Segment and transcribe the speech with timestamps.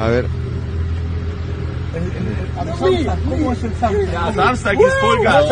[0.00, 0.26] A ver.
[3.28, 5.50] ¿Cómo es el ist Vollgas.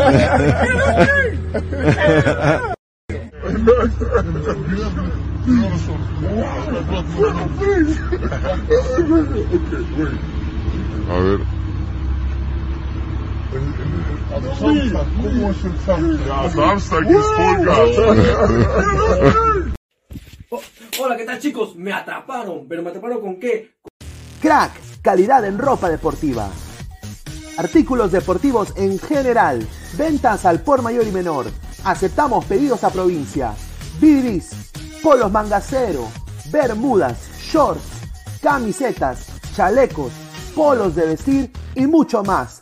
[11.11, 11.62] A ver.
[20.99, 21.77] Hola, ¿qué tal chicos?
[21.77, 23.75] Me atraparon, pero me atraparon con qué?
[24.41, 24.73] Crack,
[25.03, 26.49] calidad en ropa deportiva.
[27.59, 29.67] Artículos deportivos en general.
[29.99, 31.47] Ventas al por mayor y menor.
[31.85, 33.55] Aceptamos pedidos a provincia.
[34.01, 34.73] Bidris,
[35.03, 36.09] polos mangacero,
[36.51, 37.83] bermudas, shorts,
[38.41, 40.13] camisetas, chalecos,
[40.55, 42.62] polos de vestir y mucho más.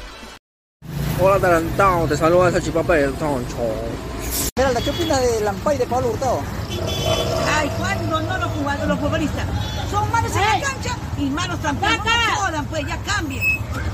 [1.23, 3.55] Hola, Tarantado, te saluda esa chipapa de Toncho.
[4.23, 6.39] Esmeralda, ¿qué opinas de Lampay de Pablo Hurtado?
[7.55, 9.45] Ay, cuando no los jugadores, los futbolistas
[9.91, 11.97] son malos en la cancha y malos tramperos.
[12.03, 13.43] No jodan, pues ya cambien.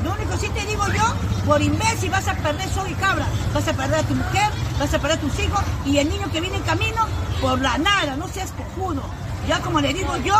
[0.06, 1.03] Lo único sí te digo yo,
[1.45, 3.27] por imbécil vas a perder sol y cabra.
[3.53, 6.31] Vas a perder a tu mujer, vas a perder a tus hijos y el niño
[6.31, 7.07] que viene en camino
[7.41, 8.15] por la nada.
[8.15, 9.01] No seas cojudo.
[9.50, 10.35] Ya como le digo yo,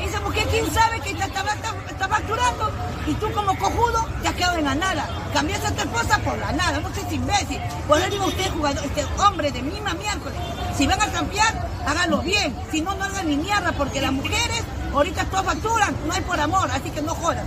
[0.00, 2.70] esa mujer quién sabe que está, está, facturando
[3.06, 5.08] y tú como cojudo te has quedado en la nada.
[5.32, 7.60] Cambiaste a tu esposa por la nada, no seas imbécil.
[7.86, 10.38] Por eso digo usted, jugador, este hombre de misma miércoles,
[10.76, 12.56] si van a campear, háganlo bien.
[12.70, 14.62] Si no, no hagan ni mierda, porque las mujeres
[14.92, 17.46] ahorita todas facturan, no hay por amor, así que no jodan.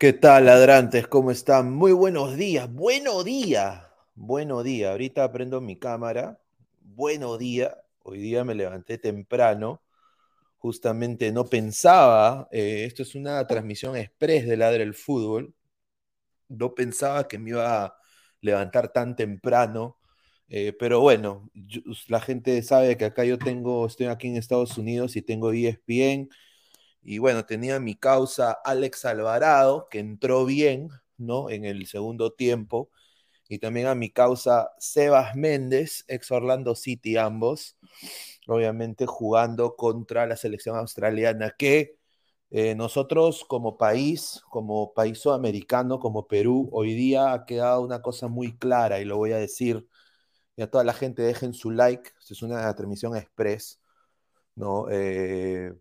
[0.00, 1.06] ¿Qué tal, ladrantes?
[1.08, 1.72] ¿Cómo están?
[1.72, 3.82] Muy buenos días, buenos días,
[4.14, 4.90] buenos días.
[4.92, 6.40] Ahorita prendo mi cámara.
[6.80, 7.76] Buenos días.
[8.02, 9.82] Hoy día me levanté temprano.
[10.58, 15.54] Justamente no pensaba, eh, esto es una transmisión express de Ladre el Fútbol.
[16.48, 17.96] No pensaba que me iba a
[18.40, 19.98] levantar tan temprano.
[20.48, 21.50] eh, pero bueno,
[22.08, 26.28] la gente sabe que acá yo tengo, estoy aquí en Estados Unidos y tengo ESPN.
[27.02, 31.50] Y bueno, tenía mi causa Alex Alvarado, que entró bien, ¿no?
[31.50, 32.90] En el segundo tiempo.
[33.48, 37.76] Y también a mi causa Sebas Méndez, ex Orlando City, ambos.
[38.48, 41.98] Obviamente jugando contra la selección australiana, que
[42.50, 48.28] eh, nosotros como país, como país sudamericano, como Perú, hoy día ha quedado una cosa
[48.28, 49.86] muy clara y lo voy a decir.
[50.56, 52.10] Y a toda la gente dejen su like.
[52.28, 53.80] Es una transmisión express,
[54.56, 54.86] ¿no?
[54.90, 55.74] Eh,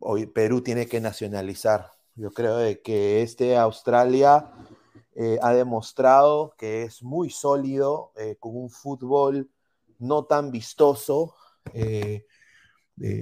[0.00, 1.90] hoy Perú tiene que nacionalizar.
[2.16, 4.50] Yo creo que este Australia
[5.14, 9.50] eh, ha demostrado que es muy sólido, eh, con un fútbol
[9.98, 11.34] no tan vistoso.
[11.74, 12.24] eh,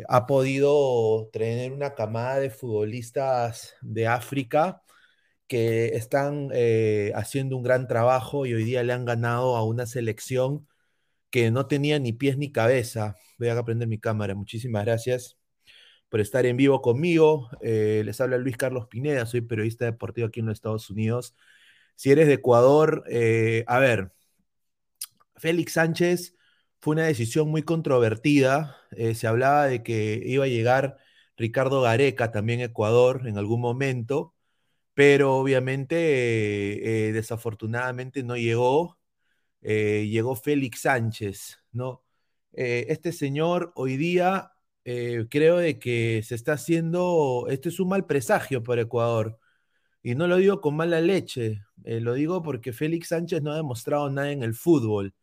[0.09, 4.83] ha podido tener una camada de futbolistas de África
[5.47, 6.51] que están
[7.15, 10.69] haciendo un gran trabajo y hoy día le han ganado a una selección
[11.31, 13.17] que no tenía ni pies ni cabeza.
[13.39, 14.35] Voy a prender mi cámara.
[14.35, 15.38] Muchísimas gracias
[16.09, 17.51] por estar en vivo conmigo.
[17.63, 21.35] Eh, les habla Luis Carlos Pineda, soy periodista deportivo aquí en los Estados Unidos.
[21.97, 24.13] Si eres de Ecuador, eh, a ver,
[25.37, 26.35] Félix Sánchez
[26.81, 28.77] fue una decisión muy controvertida.
[28.93, 30.99] Eh, se hablaba de que iba a llegar
[31.37, 34.35] Ricardo Gareca también a Ecuador en algún momento,
[34.95, 38.99] pero obviamente, desafortunadamente no llegó.
[39.63, 42.05] llegó Félix Sánchez, ¿no?
[42.53, 44.53] este señor hoy día
[45.31, 49.39] creo de que se está haciendo, este es un mal presagio para Ecuador.
[50.03, 54.11] Y no lo digo con mala leche, lo digo porque Félix Sánchez no ha demostrado
[54.11, 55.15] nada en el fútbol.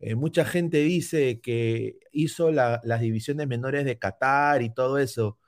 [0.00, 5.38] Eh, mucha gente dice que hizo las divisiones menores de Qatar y todo eso,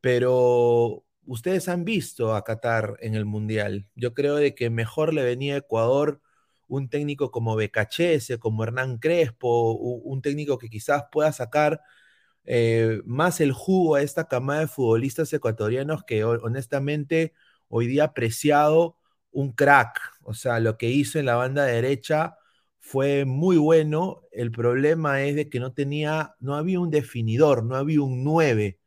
[0.00, 3.88] pero ustedes han visto a Qatar en el Mundial.
[3.96, 6.20] Yo creo de que mejor le venía a Ecuador
[6.68, 11.80] un técnico como Becachese, como Hernán Crespo, un técnico que quizás pueda sacar
[12.44, 17.32] eh, más el jugo a esta camada de futbolistas ecuatorianos que honestamente
[17.68, 18.96] hoy día apreciado
[19.32, 19.98] un crack.
[20.22, 22.36] O sea, lo que hizo en la banda derecha
[22.78, 24.22] fue muy bueno.
[24.32, 28.80] El problema es de que no tenía, no había un definidor, no había un 9,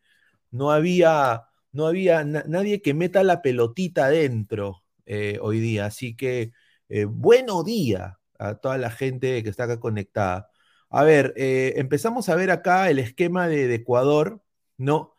[0.52, 5.86] no había, no había nadie que meta la pelotita adentro eh, hoy día.
[5.86, 6.52] Así que
[6.90, 10.50] eh, buenos día a toda la gente que está acá conectada.
[10.94, 14.42] A ver, eh, empezamos a ver acá el esquema de, Ecuador,
[14.78, 15.16] ¿no?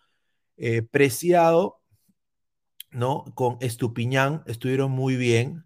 [0.92, 1.82] preciado,
[2.90, 3.24] ¿no?
[3.34, 5.64] Con Estupiñán, estuvieron muy bien.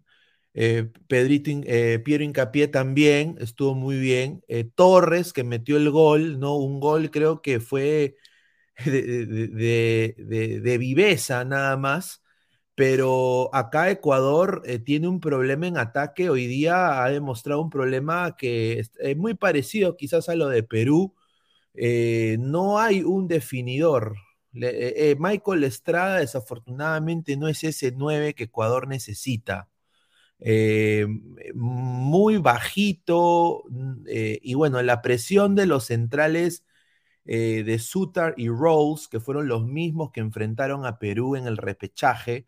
[0.53, 4.43] Eh, Pedrito, eh, Piero Incapié también estuvo muy bien.
[4.47, 6.57] Eh, Torres, que metió el gol, ¿no?
[6.57, 8.17] Un gol creo que fue
[8.85, 12.23] de, viveza nada más.
[12.79, 16.29] Pero acá Ecuador tiene un problema en ataque.
[16.29, 21.13] Hoy día ha demostrado un problema que es muy parecido quizás a lo de Perú.
[22.39, 24.15] no hay un definidor.
[24.53, 29.67] Michael Estrada desafortunadamente no es ese 9 que Ecuador necesita.
[30.39, 31.05] Eh,
[31.53, 33.63] muy bajito.
[33.69, 36.63] Mm, eh, y bueno, la presión de los centrales
[37.25, 41.57] eh, de Sutar y Rolls, que fueron los mismos que enfrentaron a Perú en el
[41.57, 42.47] repechaje,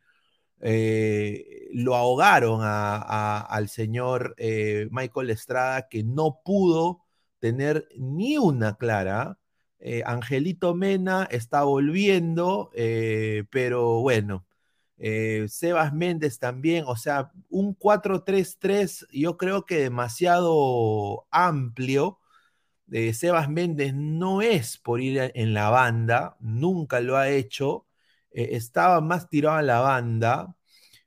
[0.61, 7.01] lo ahogaron al señor Michael Estrada, que no pudo
[7.39, 9.37] tener ni una clara.
[10.05, 12.71] Angelito Mena está volviendo,
[13.49, 14.45] pero bueno,
[15.03, 22.19] eh, Sebas Méndez también, o sea, un 4-3-3 yo creo que demasiado amplio.
[22.91, 27.87] Eh, Sebas Méndez no es por ir en la banda, nunca lo ha hecho,
[28.31, 30.55] eh, estaba más tirado a la banda.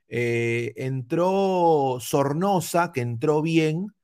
[0.09, 3.95] entró Sornosa, que entró bien,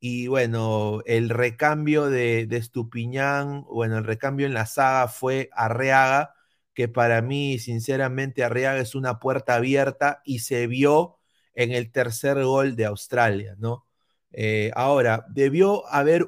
[0.00, 6.34] y bueno, el recambio de, de Estupiñán, bueno, el recambio en la saga fue Arreaga,
[6.78, 11.18] que para mí, sinceramente, Arriaga es una puerta abierta y se vio
[11.54, 13.84] en el tercer gol de Australia, ¿no?
[14.30, 16.26] Eh, ahora, debió haber,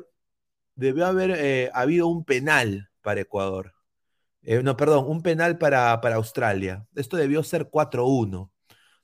[0.75, 3.75] debió haber eh, habido un penal para Ecuador.
[4.42, 6.87] Eh, no, perdón, un penal para, para Australia.
[6.94, 8.50] Esto debió ser 4-1.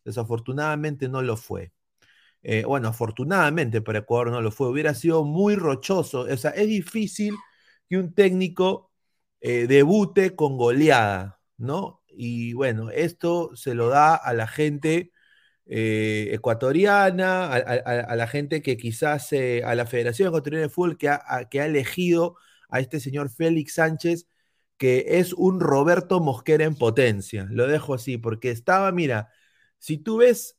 [0.04, 1.72] Desafortunadamente no lo fue.
[2.66, 4.68] bueno, afortunadamente para Ecuador no lo fue.
[4.68, 6.20] Hubiera sido muy rochoso.
[6.20, 7.34] O sea, es difícil
[7.88, 8.92] que un técnico
[9.40, 11.36] debute con goleada.
[11.58, 12.02] ¿no?
[12.08, 15.12] Y bueno, esto se lo da a la gente
[15.66, 21.08] eh, ecuatoriana, a, la gente que quizás, eh, a la Federación Ecuatoriana de Fútbol que
[21.08, 22.36] ha, que ha elegido
[22.68, 24.28] a este señor Félix Sánchez,
[24.76, 27.46] que es un Roberto Mosquera en potencia.
[27.50, 29.30] Lo dejo así, porque estaba, mira,
[29.78, 30.58] si tú ves,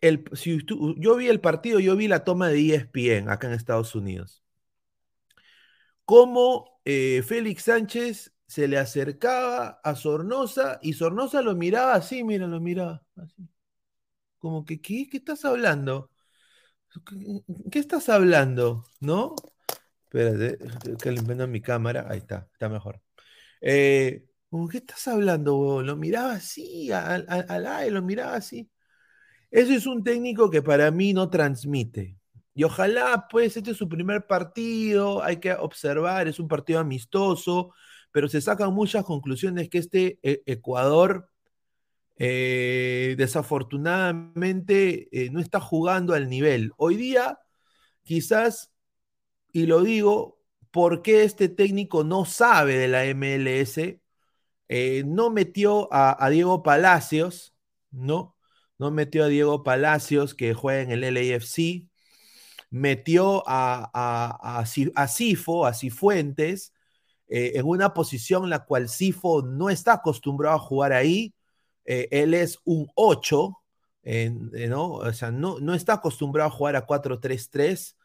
[0.00, 0.58] el, si
[0.98, 4.42] yo vi el partido, yo vi la toma de ESPN acá en Estados Unidos.
[6.04, 12.46] Cómo eh, Félix Sánchez se le acercaba a Sornosa y Sornosa lo miraba así, mira,
[12.46, 13.48] lo miraba así.
[14.38, 16.10] Como que, ¿qué, ¿Qué estás hablando?
[17.70, 18.84] ¿Qué, estás hablando?
[19.00, 19.34] ¿No?
[20.04, 20.58] Espérate,
[21.02, 22.06] que limpiando mi cámara.
[22.08, 23.00] Ahí está, está mejor.
[23.66, 24.24] Eh,
[24.70, 25.82] ¿Qué estás hablando?
[25.82, 28.70] Lo miraba así, al, al aire, lo miraba así.
[29.50, 32.18] Ese es un técnico que para mí no transmite.
[32.54, 37.74] Y ojalá, pues, este es su primer partido, hay que observar, es un partido amistoso,
[38.12, 41.30] pero se sacan muchas conclusiones que este eh, Ecuador
[42.16, 46.72] eh, desafortunadamente eh, no está jugando al nivel.
[46.76, 47.38] Hoy día,
[48.04, 48.72] quizás,
[49.52, 50.33] y lo digo,
[50.74, 54.00] porque este técnico no sabe de la MLS,
[55.06, 57.54] no metió a, Diego Palacios,
[57.92, 58.36] ¿no?
[58.78, 61.88] No metió a Diego Palacios, que juega en el LAFC,
[62.70, 64.64] metió a, a,
[64.96, 66.74] a Cifo, a Cifuentes,
[67.28, 71.34] eh, en una posición la cual Sifo no está acostumbrado a jugar ahí.
[71.84, 73.58] Eh, él es un 8,
[74.04, 74.30] eh,
[74.68, 74.92] ¿no?
[74.92, 77.96] O sea, no, no está acostumbrado a jugar a 4-3-3.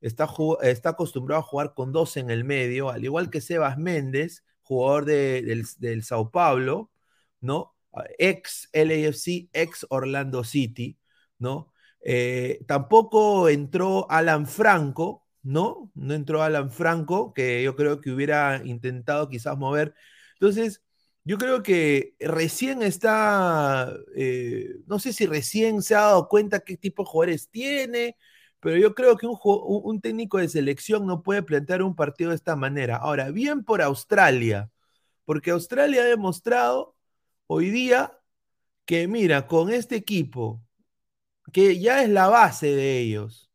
[0.00, 0.28] Está,
[0.62, 5.04] está acostumbrado a jugar con dos en el medio, al igual que Sebas Méndez, jugador
[5.04, 6.90] de- del, del Sao Paulo,
[7.40, 7.74] ¿no?
[8.18, 10.98] Ex LAFC, ex Orlando City,
[11.38, 11.72] ¿no?
[12.02, 15.90] Eh, tampoco entró Alan Franco, ¿no?
[15.94, 19.94] No entró Alan Franco, que yo creo que hubiera intentado quizás mover.
[20.34, 20.82] Entonces,
[21.24, 26.76] yo creo que recién está, eh, no sé si recién se ha dado cuenta qué
[26.76, 28.16] tipo de jugadores tiene,
[28.66, 32.36] pero yo creo que un, un- técnico de selección no puede plantear un partido de
[32.36, 32.96] esta manera.
[32.96, 34.70] Ahora, bien por Australia,
[35.26, 36.96] porque Australia ha demostrado
[37.48, 38.18] hoy día
[38.86, 40.62] que, mira, con este equipo,
[41.52, 43.50] que ya es la base de ellos,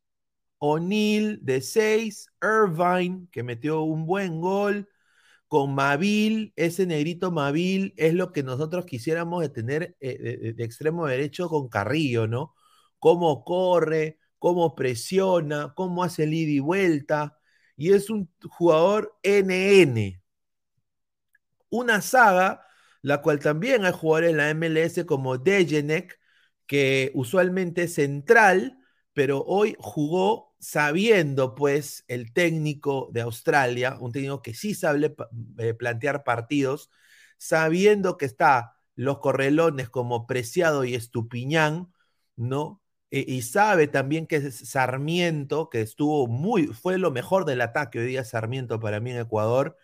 [0.58, 4.88] O'Neill de 6, Irvine, que metió un buen gol,
[5.48, 10.64] con Mabil, ese negrito Mabil es lo que nosotros quisiéramos de tener eh, de- de
[10.64, 12.54] extremo derecho con Carrillo, ¿no?
[12.98, 17.38] Cómo corre, cómo presiona, cómo hace el ida y vuelta,
[17.76, 20.20] y es un jugador NN.
[21.70, 22.66] Una saga,
[23.02, 26.18] la cual también hay jugadores en la MLS como Dejenek,
[26.66, 28.78] que usualmente es central,
[29.12, 35.14] pero hoy jugó sabiendo, pues, el técnico de Australia, un técnico que sí sabe
[35.58, 36.90] eh, plantear partidos,
[37.38, 41.92] sabiendo que está los correlones como Preciado y Estupiñán,
[42.36, 42.81] ¿no?
[43.12, 48.06] E- y sabe también que Sarmiento, que estuvo muy, fue lo mejor del ataque hoy
[48.08, 49.76] día Sarmiento para mí en Ecuador,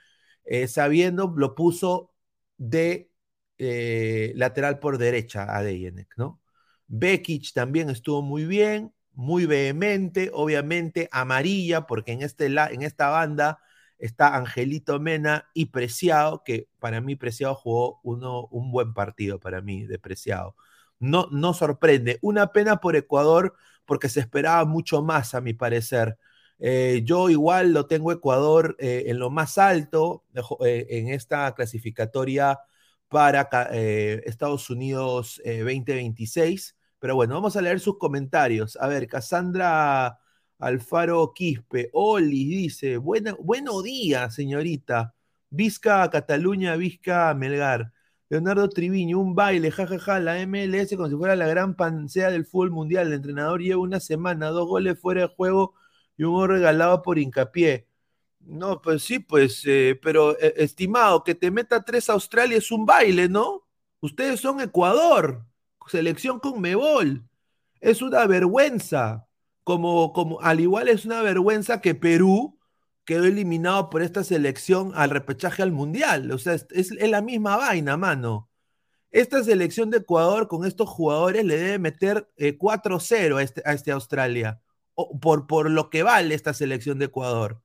[0.44, 2.12] eh, sabiendo, lo puso
[2.56, 3.11] de
[3.58, 6.40] eh, lateral por derecha a Dejenek, ¿no?
[6.87, 13.08] Bekic también estuvo muy bien, muy vehemente, obviamente amarilla, porque en, este la- en esta
[13.11, 13.61] banda
[13.99, 19.61] está Angelito Mena y Preciado, que para mí Preciado jugó uno, un buen partido para
[19.61, 20.54] mí de Preciado.
[21.00, 22.19] No, no sorprende.
[22.23, 26.19] Una pena por Ecuador, porque se esperaba mucho más, a mi parecer.
[26.59, 30.25] Eh, yo igual lo tengo Ecuador eh, en lo más alto
[30.64, 32.59] eh, en esta clasificatoria
[33.09, 36.76] para Estados Unidos eh, 2026.
[36.99, 38.76] Pero bueno, vamos a leer sus comentarios.
[38.81, 40.19] A ver, Cassandra
[40.59, 45.14] Alfaro Quispe, Oli dice, buenos días, señorita.
[45.50, 47.93] Vizca, Cataluña, Vizca, Melgar.
[48.30, 52.70] Leonardo Triviño, un baile, jajaja, la MLS como si fuera la gran pancea del fútbol
[52.70, 53.06] mundial.
[53.08, 55.75] El entrenador lleva una semana, dos goles fuera de juego
[56.16, 57.88] y un gol regalado por hincapié.
[58.40, 62.87] No, pues sí, pues, eh, pero eh, estimado, que te meta tres Australia es un
[62.87, 63.66] baile, ¿no?
[64.00, 65.44] Ustedes son Ecuador,
[65.87, 67.25] selección con Mebol.
[67.80, 69.26] Es una vergüenza.
[69.64, 72.57] Como, como, al igual es una vergüenza que Perú
[73.08, 76.30] quedó eliminado por esta selección al repechaje al Mundial.
[76.32, 78.50] O sea, es, la misma vaina, mano.
[79.10, 83.73] Esta selección de Ecuador con estos jugadores le debe meter eh, 4-0 a este, a
[83.75, 84.60] este Australia.
[84.94, 87.62] O- por, por lo que vale esta selección de Ecuador.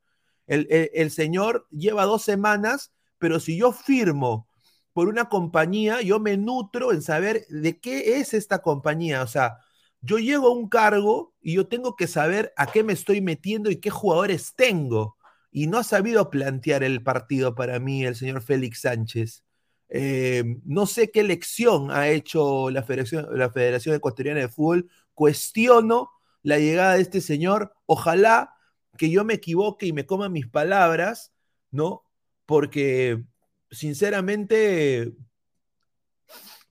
[0.48, 4.48] El, el- el señor lleva dos semanas, pero si yo firmo
[4.94, 9.24] por una compañía, yo me nutro en saber de qué es esta compañía.
[9.24, 9.58] O sea,
[10.02, 13.72] yo llego a un cargo y yo tengo que saber a qué me estoy metiendo
[13.72, 15.18] y qué jugadores tengo.
[15.54, 19.46] Y no ha sabido plantear el partido para mí el señor Félix Sánchez.
[19.88, 24.90] Eh, no sé qué lección ha hecho la Federación, la Federación Ecuatoriana de Fútbol.
[25.14, 26.10] Cuestiono
[26.42, 27.76] la llegada de este señor.
[27.86, 28.56] Ojalá
[28.98, 31.32] que yo me equivoque y me coma mis palabras,
[31.70, 32.04] ¿no?
[32.48, 33.24] Porque
[33.70, 35.14] sinceramente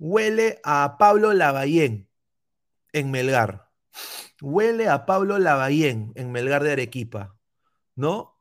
[0.00, 2.08] huele a Pablo Lavallén
[2.92, 3.68] en Melgar.
[4.40, 7.36] Huele a Pablo Lavallén en Melgar de Arequipa,
[7.94, 8.31] ¿no?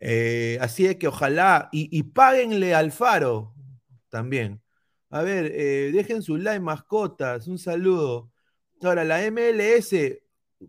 [0.00, 3.54] Eh, así de que ojalá, y, y páguenle al Faro
[4.10, 4.62] también.
[5.10, 8.30] A ver, eh, dejen su like, mascotas, un saludo.
[8.82, 10.22] Ahora, la MLS,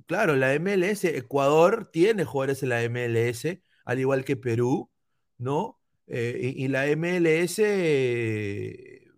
[0.08, 4.90] claro, la MLS, Ecuador tiene jugadores en la MLS, al igual que Perú,
[5.38, 5.80] ¿no?
[6.08, 7.60] Eh, y, y la MLS,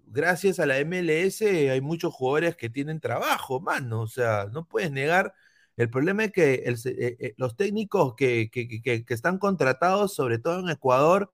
[0.08, 4.02] gracias a la MLS, hay muchos jugadores que tienen trabajo, mano.
[4.02, 5.34] O sea, no puedes negar.
[5.78, 6.76] El problema es que eh,
[7.20, 11.32] eh, los técnicos que, que- están contratados, sobre todo en Ecuador,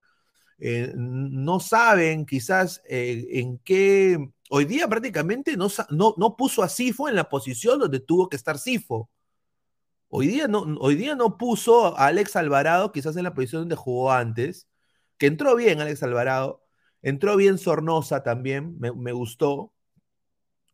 [0.58, 4.18] eh, no saben quizás en qué...
[4.50, 8.36] Hoy día prácticamente no, no, no puso a Sifo en la posición donde tuvo que
[8.36, 9.10] estar Sifo.
[10.08, 13.76] Hoy día no, hoy día no puso a Alex Alvarado quizás en la posición donde
[13.76, 14.68] jugó antes,
[15.18, 16.62] que entró bien Alex Alvarado,
[17.02, 19.72] entró bien Sornosa también, me, me gustó,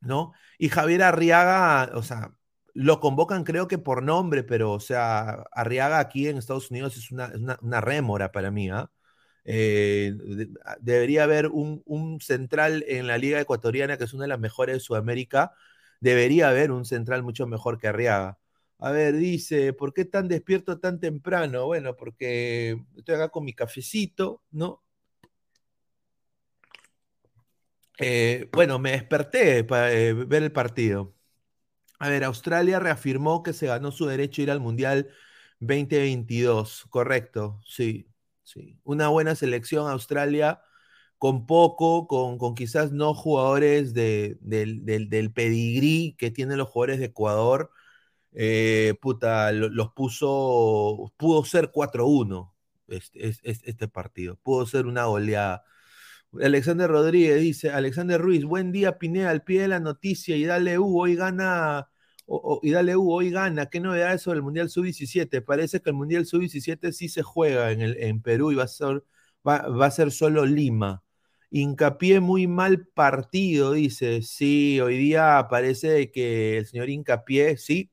[0.01, 0.33] ¿no?
[0.59, 2.35] Y Javier Arriaga, o sea,
[2.75, 7.11] lo convocan creo que por nombre, pero, o sea, Arriaga aquí en Estados Unidos es
[7.13, 8.91] una, una, rémora para mí, ¿ah?
[9.45, 14.29] Eh, de- debería haber un, un central en la Liga Ecuatoriana, que es una de
[14.29, 15.53] las mejores de Sudamérica,
[16.01, 18.39] debería haber un central mucho mejor que Arriaga.
[18.79, 21.67] A ver, dice, ¿por qué tan despierto tan temprano?
[21.67, 24.83] Bueno, porque estoy acá con mi cafecito, ¿no?
[27.99, 31.15] Eh, bueno, me desperté para eh, ver el partido.
[32.01, 35.09] A ver, Australia reafirmó que se ganó su derecho a ir al Mundial
[35.61, 38.09] 2022, correcto, sí,
[38.43, 38.79] sí.
[38.85, 40.63] Una buena selección Australia
[41.19, 46.69] con poco, con, con quizás no jugadores de, del, del, del pedigrí que tienen los
[46.71, 47.71] jugadores de Ecuador,
[48.33, 52.55] eh, puta, lo- los puso, pudo ser 4-1
[52.89, 55.65] este, es- es- este partido, pudo ser una goleada.
[56.39, 60.79] Alexander Rodríguez dice, Alexander Ruiz, buen día Pineda, al pie de la noticia y dale
[60.79, 61.91] U, hoy gana,
[62.63, 65.43] y dale U, hoy gana, ¿qué novedades sobre el Mundial Sub-17?
[65.45, 68.69] Parece que el Mundial Sub-17 sí se juega en, el, en Perú y va a
[68.69, 69.03] ser,
[69.47, 71.03] va, va a ser solo Lima.
[71.51, 77.91] Hincapié muy mal partido, dice, sí, hoy día parece que el señor Hincapié, sí,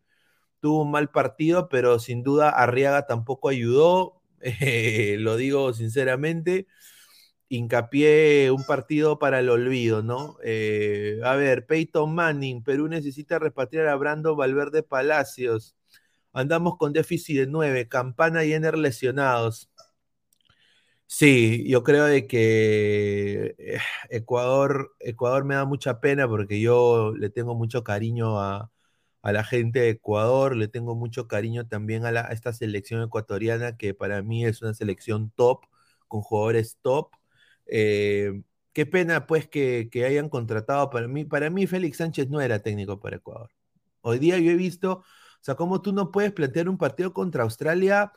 [0.60, 6.68] tuvo un mal partido, pero sin duda Arriaga tampoco ayudó, eh, lo digo sinceramente.
[7.50, 10.38] Hincapié, un partido para el olvido, ¿no?
[10.44, 15.76] Eh, a ver, Peyton Manning, Perú necesita repatriar a Brando Valverde Palacios.
[16.34, 19.72] Andamos con déficit de 9, Campana y Ener lesionados.
[21.10, 23.80] Sí, yo creo de que eh,
[24.10, 28.72] Ecuador, Ecuador me da mucha pena porque yo le tengo mucho cariño a,
[29.28, 33.94] a la gente de Ecuador, le tengo mucho cariño también a, esta selección ecuatoriana que
[33.94, 35.66] para mí es una selección top,
[36.08, 37.12] con jugadores top.
[37.68, 38.42] Eh,
[38.74, 43.00] qué pena pues que, hayan contratado para mí, para mí Félix Sánchez no era técnico
[43.00, 43.50] para Ecuador.
[44.02, 45.04] Hoy día yo he visto, o
[45.42, 48.14] sea, cómo tú no puedes plantear un partido contra Australia.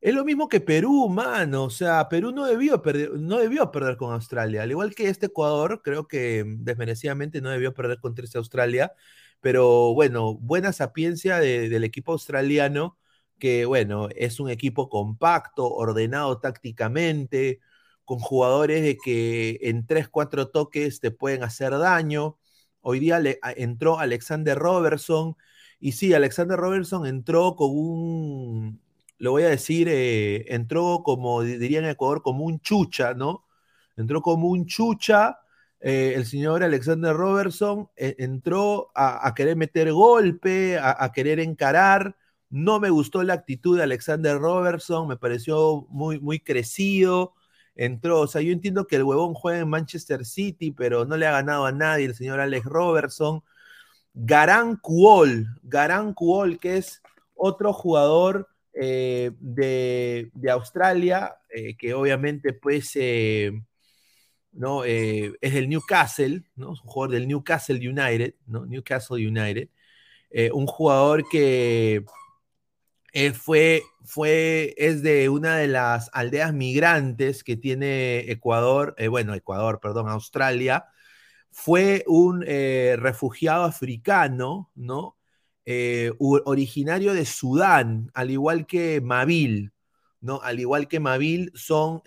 [0.00, 1.64] Es lo mismo que Perú, mano.
[1.64, 4.62] O sea, Perú no debió perder, no debió perder con Australia.
[4.62, 8.92] Al igual que este Ecuador, creo que mm, desmerecidamente no debió perder contra este Australia.
[9.40, 12.98] Pero bueno, buena sapiencia de- del equipo australiano,
[13.38, 17.60] que bueno, es un equipo compacto, ordenado tácticamente,
[18.04, 22.38] con jugadores de que en 3, 4 toques te pueden hacer daño.
[22.80, 23.20] Hoy día
[23.56, 25.36] entró Alexander Robertson,
[25.80, 28.80] y sí, Alexander Robertson entró con un,
[29.18, 33.44] lo voy a decir, eh, entró como di- diría en Ecuador, como un chucha, ¿no?
[33.96, 35.38] Entró como un chucha.
[35.80, 41.40] eh, el señor Alexander Robertson eh, entró a, a querer meter golpe, a, a querer
[41.40, 42.16] encarar.
[42.50, 47.34] No me gustó la actitud de Alexander Robertson, me pareció muy, muy crecido.
[47.76, 51.26] Entró, o sea, yo entiendo que el huevón juega en Manchester City, pero no le
[51.26, 53.42] ha ganado a nadie el señor Alex Robertson.
[54.14, 57.02] Garán Kuol, Garán Kuol, que es
[57.34, 63.52] otro jugador eh, de, de Australia, eh, que obviamente pues eh,
[64.52, 64.84] ¿no?
[64.84, 66.74] Es del Newcastle, ¿no?
[66.74, 68.66] Es un jugador del Newcastle United, ¿no?
[68.66, 69.68] Newcastle United.
[70.52, 72.04] Un jugador que
[73.14, 79.34] eh, fue, fue, es de una de las aldeas migrantes que tiene Ecuador, eh, bueno,
[79.34, 80.86] Ecuador, perdón, Australia.
[81.52, 85.18] Fue un eh, refugiado africano, ¿no?
[86.18, 89.72] Originario de Sudán, al igual que Mabil,
[90.20, 90.40] ¿no?
[90.42, 92.02] Al igual que Mabil, son,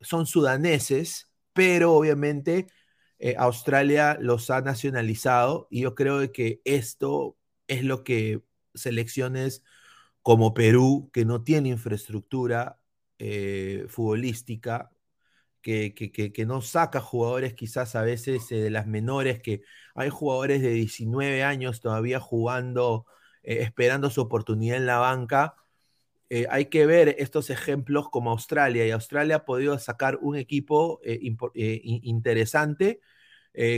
[0.00, 2.66] son sudaneses, pero obviamente
[3.38, 7.36] Australia los ha nacionalizado y yo creo que esto
[7.68, 8.42] es lo que
[8.74, 9.62] selecciones
[10.24, 12.80] como Perú, que no tiene infraestructura
[13.18, 14.90] eh, futbolística,
[15.62, 19.62] que, que, que, no saca jugadores quizás a veces eh, de las menores, que
[19.94, 23.06] hay jugadores de 19 años todavía jugando,
[23.42, 25.56] eh, esperando su oportunidad en la banca.
[26.50, 31.00] Hay que ver estos ejemplos como Australia, y Australia ha podido sacar un equipo
[31.52, 33.00] interesante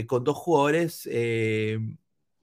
[0.07, 1.07] con dos jugadores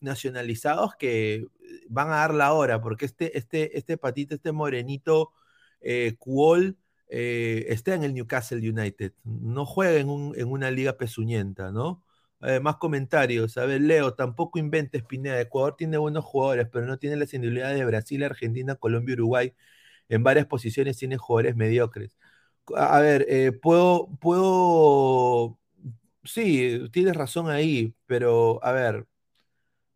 [0.05, 1.47] nacionalizados que
[1.89, 5.33] van a dar la hora, porque este, este, este patito, este morenito,
[5.81, 6.77] eh, Kuol,
[7.09, 12.03] eh, está en el Newcastle United, no juega en, un- en una liga pezuñenta, ¿no?
[12.43, 13.57] Eh, más comentarios.
[13.57, 15.41] A ver, Leo, tampoco inventes Pineda.
[15.41, 19.53] Ecuador tiene buenos jugadores, pero no tiene las individualidades de Brasil, Argentina, Colombia, Uruguay.
[20.09, 22.17] En varias posiciones tiene jugadores mediocres.
[22.77, 25.59] A ver, eh, puedo, puedo.
[26.25, 29.07] Sí, tienes razón ahí, pero a ver,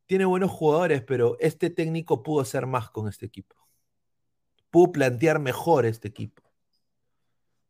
[0.09, 3.55] tiene buenos jugadores, pero este técnico pudo hacer más con este equipo.
[4.71, 6.43] Pudo plantear mejor este equipo.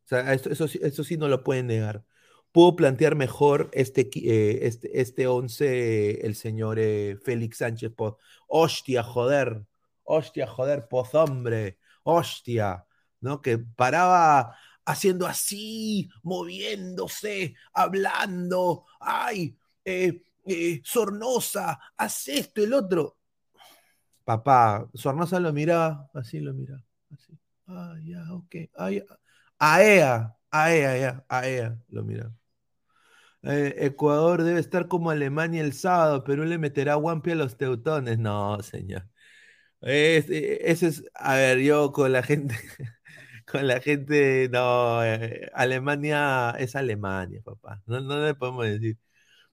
[0.05, 2.05] O sea, eso, sí- no lo pueden negar.
[2.53, 7.92] Pudo plantear mejor este, eh, este, este 11 el señor eh, Félix Sánchez.
[7.94, 8.14] Poz.
[8.46, 9.64] Hostia, joder.
[10.05, 11.79] Hostia, joder, pozombre.
[12.05, 12.87] Hostia.
[13.20, 13.42] ¿No?
[13.42, 18.87] Que paraba haciendo así, moviéndose, hablando.
[19.01, 19.59] ¡Ay!
[19.85, 23.17] eh, eh, Sornosa, haz esto, el otro.
[24.25, 26.83] Papá, Sornosa lo miraba, así lo miraba.
[27.13, 27.39] Así.
[27.67, 28.55] Ah, ya, ok.
[29.59, 32.33] AEA, AEA, ya, AEA, lo miraba.
[33.43, 38.19] Eh, Ecuador debe estar como Alemania el sábado, Perú le meterá guampi a los teutones.
[38.19, 39.09] No, señor.
[39.81, 42.57] Es, eh, ese es, a ver, yo con la gente,
[43.47, 47.83] con la gente, no, eh, Alemania es Alemania, papá.
[47.87, 48.99] No, no le podemos decir.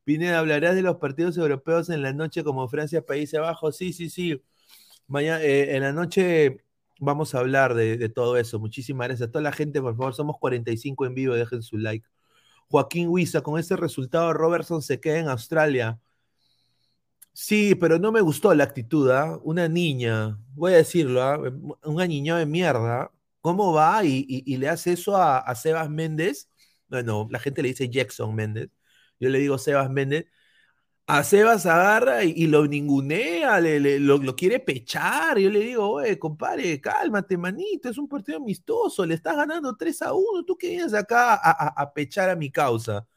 [0.05, 3.75] Pineda, ¿hablarás de los partidos europeos en la noche como Francia, Países Bajos?
[3.77, 4.41] Sí, sí, sí.
[5.07, 6.63] Mañana, en la noche
[6.99, 8.59] vamos a hablar de, todo eso.
[8.59, 10.13] Muchísimas gracias a toda la gente, por favor.
[10.13, 12.07] Somos 45 en vivo, dejen su like.
[12.69, 15.99] Joaquín Huiza, con ese resultado Robertson se queda en Australia.
[17.33, 19.39] Sí, pero no me gustó la actitud, ¿ah?
[19.43, 21.37] Una niña, voy a decirlo, ¿ah?
[21.83, 26.49] una niña de mierda, ¿cómo va y le hace eso a, a Sebas Méndez?
[26.87, 28.69] Bueno, la gente le dice Jackson Méndez,
[29.19, 30.27] yo le digo Sebas Méndez.
[31.07, 35.37] A Sebas agarra y, lo ningunea, le- le- lo, quiere pechar.
[35.39, 40.01] Yo le digo, oye, compadre, cálmate, manito, es un partido amistoso, le estás ganando 3
[40.01, 43.07] a 1, tú que vienes acá a, a- a pechar a mi causa.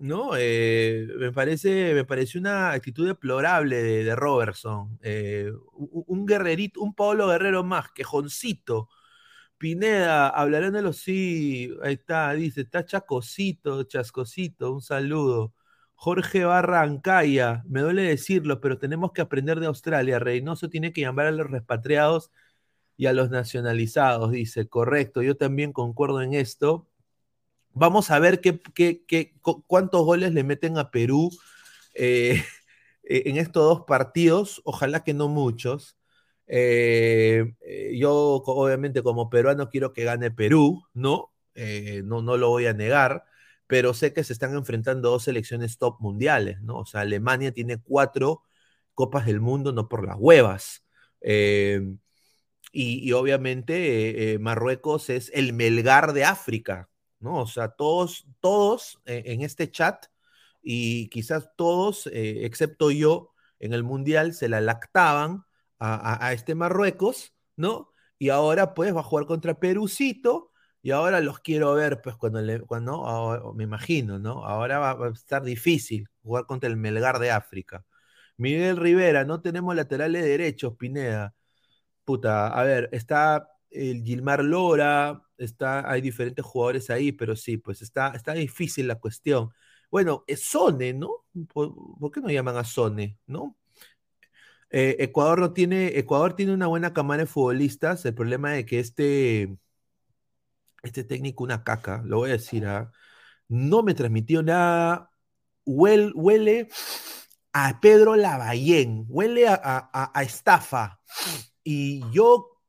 [0.00, 0.30] ¿no?
[0.36, 4.98] Eh, me parece, me parece una actitud deplorable de, de Robertson.
[5.02, 8.88] Eh, un, un guerrerito, un Pablo Guerrero más, quejoncito.
[9.58, 15.52] Pineda, hablarán de los sí, ahí está, dice, está chacosito, chascosito, un saludo.
[15.96, 20.20] Jorge Barrancaya, me duele decirlo, pero tenemos que aprender de Australia.
[20.20, 22.30] Reynoso tiene que llamar a los repatriados
[22.96, 26.88] y a los nacionalizados, dice, correcto, yo también concuerdo en esto.
[27.74, 31.30] Vamos a ver qué, qué- qué- cu- cuántos goles le meten a Perú
[31.94, 32.44] eh,
[33.04, 34.62] en estos dos partidos.
[34.66, 35.97] Ojalá que no muchos.
[36.48, 38.12] Eh, eh, yo,
[38.46, 41.32] obviamente, como peruano, quiero que gane Perú, ¿no?
[41.54, 43.24] Eh, no, no lo voy a negar,
[43.66, 46.78] pero sé que se están enfrentando dos selecciones top mundiales, ¿no?
[46.78, 48.42] O sea, Alemania tiene cuatro
[48.94, 50.84] Copas del Mundo, no por las huevas.
[52.72, 56.88] Y, y obviamente Marruecos es el Melgar de África,
[57.20, 57.42] ¿no?
[57.42, 60.06] O sea, todos, todos eh, en este chat
[60.62, 65.44] y quizás todos, excepto yo, en el Mundial se la lactaban
[65.78, 67.92] a, este Marruecos, ¿no?
[68.18, 72.40] Y ahora pues va a jugar contra Perucito y ahora los quiero ver, pues cuando,
[72.40, 74.44] le, cuando me imagino, ¿no?
[74.44, 77.84] Ahora va, a estar difícil jugar contra el Melgar de África.
[78.36, 81.34] Miguel Rivera, no tenemos laterales derechos, Pineda.
[82.04, 87.82] Puta, a ver, está el Gilmar Lora, está, hay diferentes jugadores ahí, pero sí, pues
[87.82, 89.50] está, está difícil la cuestión.
[89.90, 91.24] Bueno, Sone, ¿no?
[91.52, 93.56] ¿Por, por qué no llaman a Sone, no?
[94.70, 98.04] Eh, Ecuador no tiene, Ecuador tiene una buena cámara de futbolistas.
[98.04, 99.56] El problema es que este,
[100.82, 102.92] este técnico, una caca, lo voy a decir, ¿ah?
[103.48, 105.10] no me transmitió nada.
[105.64, 106.68] Huel- huele
[107.52, 111.00] a Pedro Lavallén, huele a- a estafa.
[111.64, 112.60] Y yo,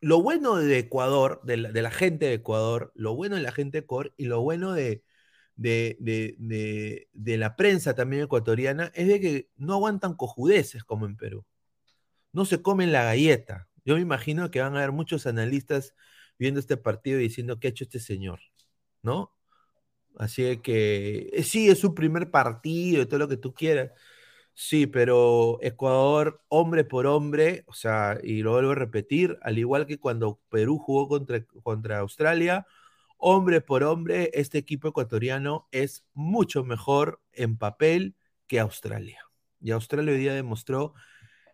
[0.00, 3.52] lo bueno de Ecuador, de la, de la gente de Ecuador, lo bueno de la
[3.52, 5.02] gente de Ecuador y lo bueno de,
[5.56, 11.16] de, de- de- la prensa también ecuatoriana es de que no aguantan cojudeces como en
[11.16, 11.44] Perú.
[12.32, 13.68] No se comen la galleta.
[13.84, 15.94] Yo me imagino que van a haber muchos analistas
[16.38, 18.40] viendo este partido y diciendo qué ha hecho este señor,
[19.02, 19.32] ¿no?
[20.18, 23.90] Así que eh, sí, es su primer partido y todo lo que tú quieras.
[24.54, 29.86] Sí, pero Ecuador, hombre por hombre, o sea, y lo vuelvo a repetir, al igual
[29.86, 32.66] que cuando Perú jugó contra, contra Australia,
[33.16, 38.14] hombre por hombre, este equipo ecuatoriano es mucho mejor en papel
[38.46, 39.20] que Australia.
[39.60, 40.94] Y Australia hoy día demostró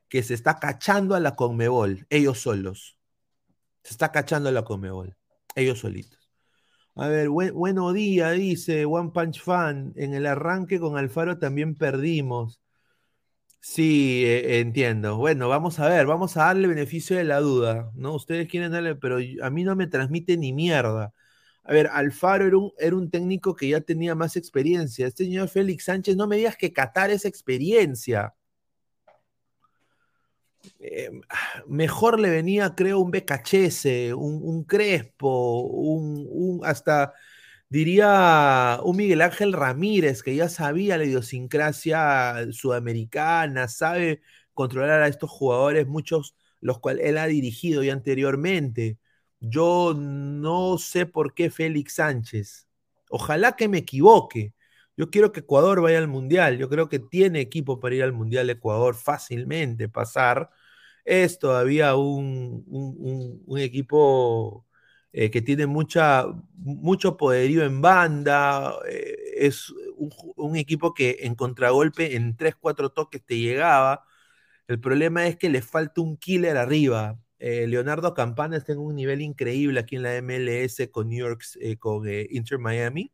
[0.09, 2.99] que se está cachando a la Conmebol, ellos solos.
[3.83, 5.17] Se está cachando a la Conmebol,
[5.55, 6.31] ellos solitos.
[6.95, 9.95] A ver, buen, buenos días, dice One Punch Fan.
[9.97, 12.61] En el arranque con Alfaro también perdimos.
[13.61, 15.17] Sí, eh, entiendo.
[15.17, 18.15] Bueno, vamos a ver, vamos a darle beneficio de la duda, ¿no?
[18.15, 21.15] Ustedes quieren darle, pero a mí no me transmite ni mierda.
[21.65, 25.07] A ver, Alfaro era un, técnico que ya tenía más experiencia.
[25.07, 28.35] Este señor Félix Sánchez, no me digas que Qatar es experiencia.
[30.79, 31.11] Eh,
[31.67, 37.15] mejor le venía, creo, un Becachese, un, un Crespo, un, un- hasta
[37.69, 44.21] diría un Miguel Ángel Ramírez, que ya sabía la idiosincrasia sudamericana, sabe
[44.55, 48.99] controlar a estos jugadores, muchos los cuales él ha dirigido ya anteriormente.
[49.45, 52.69] Yo no sé por qué Félix Sánchez.
[53.11, 54.55] Ojalá que me equivoque.
[54.97, 56.59] Yo quiero que Ecuador vaya al Mundial.
[56.59, 60.51] Yo creo que tiene equipo para ir al Mundial Ecuador fácilmente, pasar.
[61.05, 64.67] Es todavía un, un- equipo
[65.13, 68.75] eh, que tiene mucha, mucho poderío en banda.
[68.89, 69.73] eh, es
[70.37, 74.05] un equipo que en contragolpe, en 3-4 toques te llegaba.
[74.69, 77.19] El problema es que le falta un killer arriba.
[77.45, 81.43] Eh, Leonardo Campana está en un nivel increíble aquí en la MLS con New York,
[81.61, 83.13] eh, con eh, Inter Miami.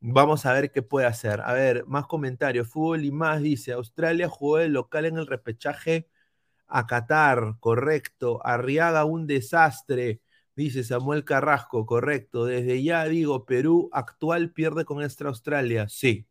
[0.00, 1.40] Vamos a ver qué puede hacer.
[1.40, 2.68] A ver, más comentarios.
[2.68, 6.08] Fútbol y más dice, Australia jugó el local en el repechaje
[6.68, 8.40] a Qatar, correcto.
[8.46, 10.20] Arriaga un desastre,
[10.56, 12.44] dice Samuel Carrasco, correcto.
[12.46, 16.26] Desde ya digo, Perú actual pierde con esta Australia, sí.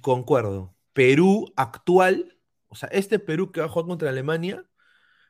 [0.00, 0.74] Concuerdo.
[0.92, 2.39] Perú actual,
[2.70, 4.66] o sea, este Perú que va a jugar contra Alemania,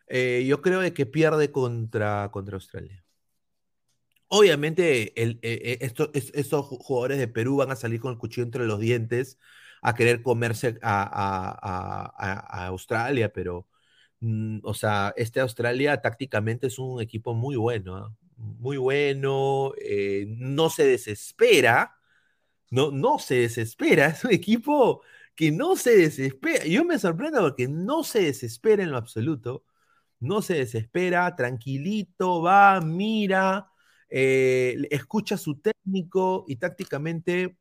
[0.09, 3.05] eh, yo creo de que pierde contra, contra Australia.
[4.29, 8.19] Obviamente, eh, eh, esto- es- estos ju- jugadores de Perú van a salir con el
[8.19, 9.39] cuchillo entre los dientes
[9.83, 13.67] a querer comerse a, a- Australia, pero,
[14.21, 18.15] mm, o sea, este Australia tácticamente es un equipo muy bueno, ¿ah?
[18.37, 19.73] Muy bueno,
[20.29, 21.97] no se desespera,
[22.71, 25.03] no, no se desespera, es un equipo
[25.35, 26.65] que no se desespera.
[26.67, 29.65] Yo me sorprendo porque no se desespera en lo absoluto,
[30.21, 33.69] no se desespera, tranquilito, va, mira,
[34.11, 37.57] eh, escucha a su técnico y tácticamente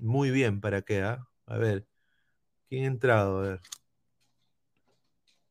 [0.00, 1.02] muy bien, ¿para qué?
[1.02, 1.26] ah?
[1.46, 1.86] A ver,
[2.68, 3.38] ¿quién ha entrado?
[3.40, 3.60] A ver.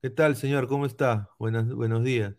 [0.04, 0.68] ¿Qué tal, señor?
[0.68, 1.30] ¿Cómo está?
[1.40, 2.36] Buenas, buenos días.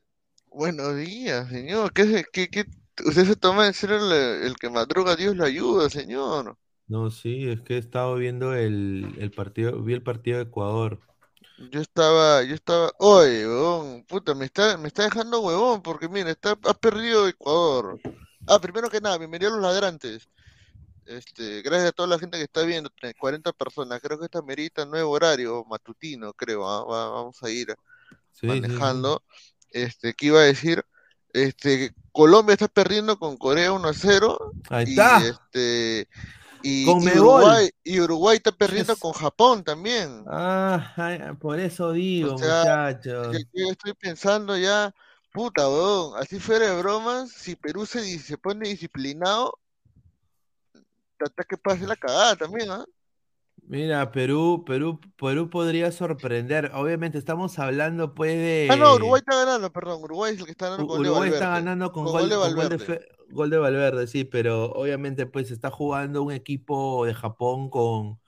[0.51, 1.93] Buenos días, señor.
[1.93, 2.65] ¿Qué, qué, qué-
[3.05, 4.13] Usted se toma en serio el,
[4.47, 6.57] el que madruga, Dios lo ayuda, señor.
[6.87, 11.01] No, sí, es que he estado viendo el, el partido, vi el partido de Ecuador.
[11.71, 16.31] Yo estaba, yo estaba, oye, huevón, puta, me está, me está dejando huevón, porque mira,
[16.31, 18.01] está, has perdido Ecuador.
[18.47, 20.29] Ah, primero que nada, bienvenido a los ladrantes.
[21.07, 24.43] Este, gracias a toda la gente que está viendo, tre- 40 personas, creo que esta
[24.43, 27.75] merita nuevo horario, matutino, creo, ah, va- vamos a ir
[28.33, 28.61] Sí, sí, sí.
[28.63, 29.23] manejando.
[29.71, 30.83] Este, ¿qué iba a decir?
[31.33, 34.39] Este, Colombia está perdiendo con Corea 1 a 0
[34.71, 35.21] Ahí y está.
[35.23, 35.64] este
[36.65, 36.89] y.
[36.89, 40.25] Uruguay y Uruguay está perdiendo con Japón también.
[40.29, 43.37] Ah, por eso digo, O sea, muchachos.
[43.53, 44.95] yo estoy pensando ya,
[45.33, 49.59] puta, weón, así fuera de bromas, si Perú se, se pone disciplinado,
[51.21, 52.85] hasta que pase la cagada también, ¿ah?
[53.67, 56.71] Mira, Perú, Perú, Perú podría sorprender.
[56.75, 60.51] Obviamente estamos hablando pues de Ah, no, Uruguay está ganando, perdón, Uruguay es el que
[60.51, 61.65] está ganando con gol de Uruguay está Valverde.
[61.65, 62.85] ganando con, Con gol, gol de con gol de Valverde.
[62.85, 68.21] Fe- gol de Valverde, sí, pero obviamente pues está jugando un equipo de Japón con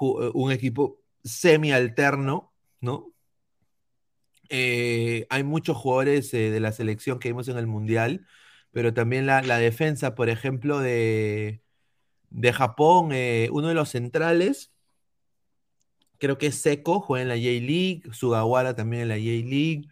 [0.00, 3.12] eh, un equipo semi-alterno, ¿no?
[4.48, 8.26] Eh, hay muchos jugadores eh, de la selección que vimos en el Mundial,
[8.72, 11.62] pero también la, defensa, por ejemplo, de,
[12.30, 13.12] de Japón,
[13.52, 14.72] uno de los centrales,
[16.18, 19.88] creo que es Seco, juega en la J-League, Sugawara también en la J-League,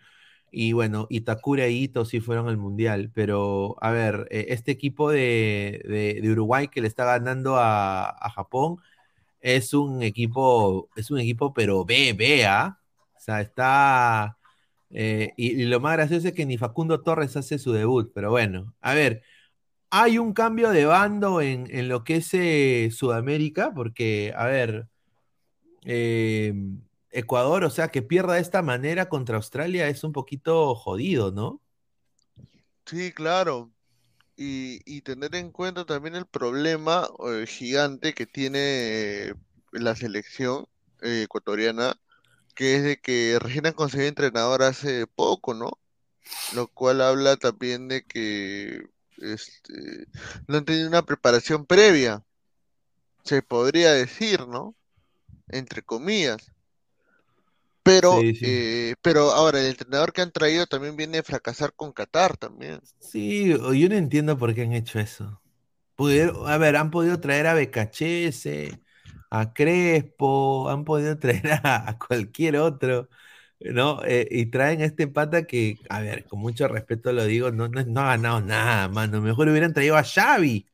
[0.52, 5.11] y bueno, Itakura y Ito sí fueron al Mundial, pero a ver, eh, este equipo
[5.11, 5.82] de,
[6.22, 8.76] de- Uruguay que le está ganando a, a Japón
[9.40, 12.80] es un equipo, es un equipo, pero B, B, ¿ah?
[13.16, 14.38] O sea, está...
[14.90, 18.30] eh, y, y lo más gracioso es que ni Facundo Torres hace su debut, pero
[18.30, 19.22] bueno, a ver,
[19.90, 24.88] hay un cambio de bando en, en lo que es eh, Sudamérica, porque, a ver,
[25.84, 26.52] eh,
[27.18, 31.61] Ecuador, o sea, que pierda de esta manera contra Australia es un poquito jodido, ¿no?
[32.87, 33.70] Sí, claro.
[34.37, 39.35] Y, tener en cuenta también el problema eh, gigante que tiene
[39.72, 40.66] la selección
[41.02, 42.00] eh, ecuatoriana,
[42.54, 45.78] que es de que recién han conseguido entrenador hace poco, ¿no?
[46.54, 48.83] Lo cual habla también de que
[49.18, 50.07] este,
[50.46, 52.24] no han tenido una preparación previa,
[53.24, 54.76] se podría decir, ¿no?
[55.48, 56.52] Entre comillas.
[57.88, 58.46] Pero, Sí, sí.
[58.51, 62.81] eh, pero ahora el entrenador que han traído también viene a fracasar con Qatar también.
[63.01, 65.40] Sí, yo no entiendo por qué han hecho eso.
[65.96, 68.81] Pudieron- a ver, han podido traer a Becachese,
[69.31, 73.09] a Crespo, han podido traer a, a cualquier otro,
[73.61, 74.03] ¿no?
[74.05, 77.68] Eh, y traen a este pata que, a ver, con mucho respeto lo digo, no,
[77.68, 79.20] no, no ha ganado nada, mano.
[79.22, 80.66] Mejor hubieran traído a Xavi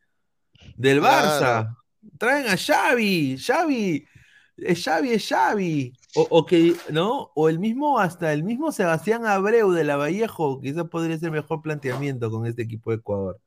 [0.77, 1.53] del Barça.
[1.61, 1.77] Claro.
[2.19, 4.07] Traen a Xavi, Xavi,
[4.59, 5.93] es Xavi, es Xavi.
[6.17, 7.33] O, o que, ¿no?
[7.35, 11.61] O el mismo, hasta el mismo Sebastián Abreu de la Vallejo, quizás podría ser mejor
[11.63, 13.41] planteamiento con este equipo de Ecuador.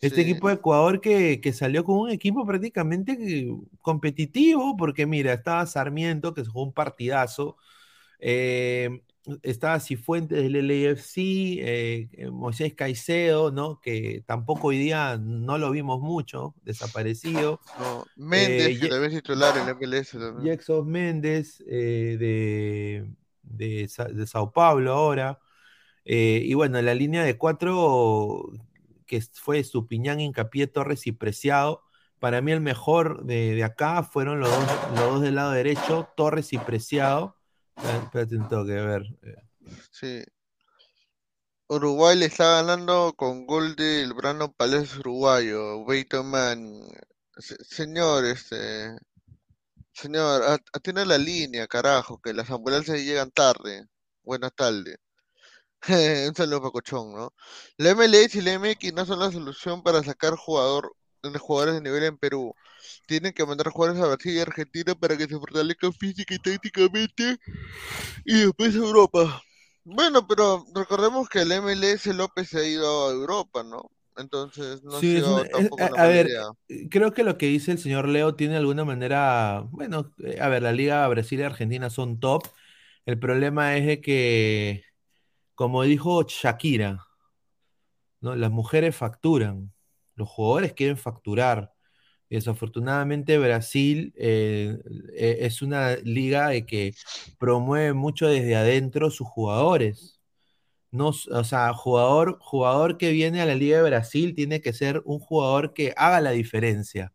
[0.00, 0.22] Este Sí.
[0.22, 3.48] equipo de Ecuador que, que salió con un equipo prácticamente
[3.82, 7.56] competitivo, porque mira, estaba Sarmiento, que se jugó un partidazo,
[8.20, 9.02] eh,
[9.42, 13.80] estaba Cifuentes del LAFC, eh, eh, Moisés Caicedo, ¿no?
[13.80, 17.60] Que tampoco hoy día no lo vimos mucho, desaparecido.
[17.78, 20.56] No, Méndez, Eh, que también es titular en MLS también.
[20.58, 23.10] Jackson Méndez eh, de,
[23.42, 25.40] de, de Sao Paulo ahora.
[26.04, 28.50] Eh, y bueno, la línea de cuatro
[29.06, 31.82] que fue Supiñán, Hincapié, Torres y Preciado.
[32.18, 36.08] para mí el mejor de, de acá fueron los dos, los dos del lado derecho,
[36.16, 37.35] Torres y Preciado.
[37.76, 39.02] Espérate un toque, a ver.
[39.22, 39.34] eh.
[39.90, 40.24] Sí.
[41.68, 45.84] Uruguay le está ganando con gol del Brano Palacio uruguayo,
[46.24, 46.80] Man.
[47.38, 48.96] Se- señor, este,
[49.92, 53.86] señor, a- atienda la línea, carajo, que las ambulancias llegan tarde.
[54.22, 54.96] Buenas tardes.
[56.30, 57.32] Un saludo para Cochón, ¿no?
[57.78, 61.80] La MLS y la MX no son la solución para sacar jugador, de jugadores de
[61.82, 62.54] nivel en Perú.
[63.06, 67.38] Tienen que mandar jugadores a Brasil y Argentina para que se fortalezcan física y tácticamente
[68.24, 69.42] y después a Europa.
[69.84, 73.90] Bueno, pero recordemos que el MLS López se ha ido a Europa, ¿no?
[74.16, 76.44] Entonces no Sí, ha es sido una- es- tampoco a, una a mala ver, idea.
[76.90, 80.48] creo que lo que dice el señor Leo tiene de alguna manera, bueno, eh, a
[80.48, 82.44] ver, la Liga Brasil y Argentina son top.
[83.04, 84.84] El problema es de que,
[85.54, 87.06] como dijo Shakira,
[88.20, 88.34] ¿no?
[88.36, 89.72] Las mujeres facturan,
[90.16, 91.72] los jugadores quieren facturar.
[92.30, 94.78] Desafortunadamente Brasil eh,
[95.14, 96.94] eh, es una liga de que
[97.38, 100.20] promueve mucho desde adentro sus jugadores.
[100.90, 105.02] No, o sea, jugador, jugador que viene a la Liga de Brasil tiene que ser
[105.04, 107.12] un jugador que haga la diferencia,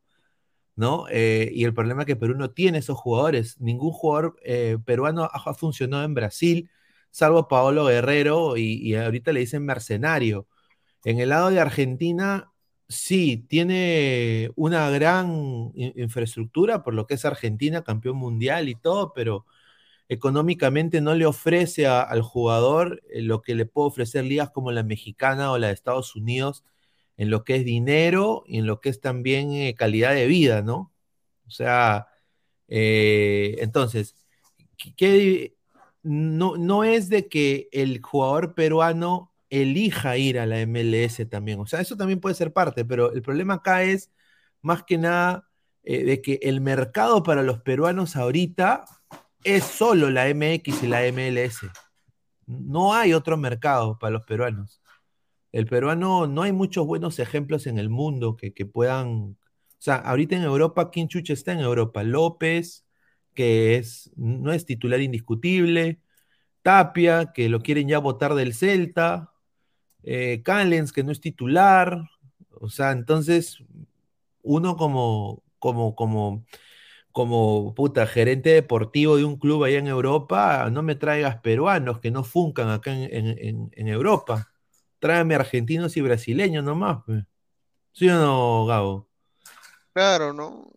[0.76, 1.06] ¿no?
[1.10, 3.60] Eh, y el problema es que Perú no tiene esos jugadores.
[3.62, 6.70] Ningún jugador eh, peruano ha, ha funcionado en Brasil,
[7.12, 10.48] salvo Paolo Guerrero, y, y ahorita le dicen mercenario.
[11.06, 12.51] En el lado de Argentina,
[12.92, 19.14] sí, tiene una gran in- infraestructura por lo que es Argentina, campeón mundial y todo,
[19.14, 19.46] pero
[20.10, 24.84] económicamente no le ofrece al jugador eh, lo que le puede ofrecer ligas como la
[24.84, 26.64] mexicana o la de Estados Unidos
[27.18, 30.62] en lo que es dinero y en lo que es también eh, calidad de vida,
[30.64, 30.94] ¿no?
[31.48, 32.08] O sea,
[32.68, 34.16] eh, entonces,
[34.78, 35.56] ¿qué- qué-
[36.04, 41.68] no, no es de que el jugador peruano elija ir a la MLS también, o
[41.68, 44.12] sea, eso también puede ser parte, pero el problema acá es
[44.62, 45.48] más que nada
[45.84, 48.86] eh, de que el mercado para los peruanos ahorita
[49.44, 51.70] es solo la MX y la MLS.
[52.46, 54.82] No hay otro mercado para los peruanos.
[55.52, 59.10] El peruano, no hay muchos buenos ejemplos en el mundo que, puedan.
[59.10, 59.38] O
[59.80, 62.04] sea, ahorita en Europa, ¿quién chucha está en Europa?
[62.04, 62.86] López,
[63.34, 66.02] que es, no es titular indiscutible.
[66.62, 69.31] Tapia, que lo quieren ya votar del Celta.
[70.04, 72.04] Eh, Callens, que no es titular.
[72.60, 73.60] O sea, entonces,
[74.44, 76.46] uno como, como, como,
[77.12, 82.12] como puta gerente deportivo de un club allá en Europa, no me traigas peruanos que
[82.12, 83.04] no funcan acá en,
[83.40, 84.52] en- en- Europa.
[85.00, 87.00] Tráeme argentinos y brasileños nomás.
[87.94, 89.10] ¿Sí o no, Gabo?
[89.94, 90.72] Claro, ¿no?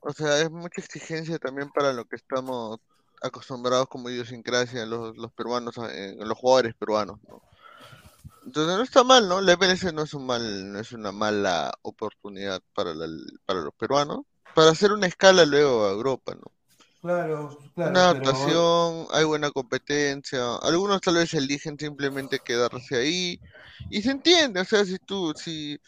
[0.00, 2.78] O sea, es mucha exigencia también para lo que estamos
[3.22, 7.42] acostumbrados como idiosincrasia los, los peruanos, eh, los jugadores peruanos, ¿no?
[8.48, 9.40] Entonces no está mal, ¿no?
[9.40, 13.06] La MLS no es un mal, no es una mala oportunidad para la-
[13.46, 14.20] para los peruanos,
[14.54, 16.52] para hacer una escala luego a Europa, ¿no?
[17.00, 23.40] Claro, Una adaptación, hay buena competencia, algunos tal vez eligen simplemente quedarse ahí,
[23.88, 25.78] y se entiende, o sea, si tú, si,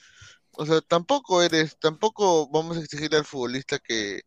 [0.53, 4.23] o sea, tampoco eres, tampoco vamos a exigirle al futbolista que,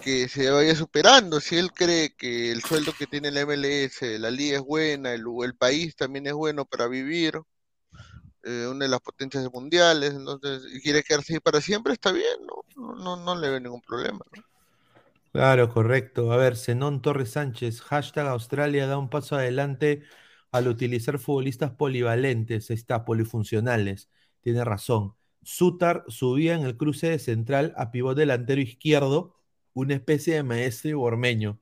[0.00, 4.30] que se vaya superando, si él cree que el sueldo que tiene la MLS, la
[4.30, 7.40] liga es buena, el, el país también es bueno para vivir,
[8.44, 12.46] eh, una de las potencias mundiales, entonces, y quiere quedarse ahí para siempre, está bien,
[12.46, 12.94] ¿no?
[12.94, 14.20] No, no, le veo ningún problema.
[15.32, 16.32] Claro, correcto.
[16.32, 20.02] A ver, Zenón Torres Sánchez, hashtag Australia da un paso adelante
[20.50, 24.10] al utilizar futbolistas polivalentes, está, polifuncionales.
[24.42, 25.14] Tiene razón.
[25.42, 29.36] Sutar subía en el cruce de central a pivot delantero izquierdo,
[29.72, 31.60] una especie de maestro bormeño.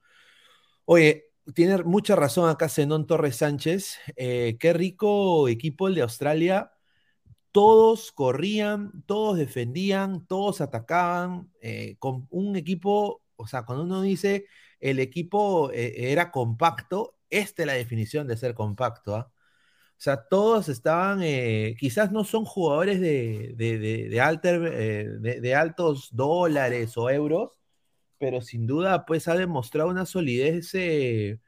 [0.84, 3.98] Oye, tiene mucha razón acá Zenón Torres Sánchez.
[4.16, 6.72] Eh, qué rico equipo el de Australia.
[7.52, 14.46] Todos corrían, todos defendían, todos atacaban, eh, con un equipo, o sea, cuando uno dice
[14.80, 19.32] el equipo eh, era compacto, esta es la definición de ser compacto, ¿ah?
[19.98, 26.96] O sea, todos estaban, eh, quizás no son jugadores de, de, alter- de altos dólares
[26.98, 27.59] o euros,
[28.20, 31.40] pero sin duda, pues ha demostrado una solidez eh,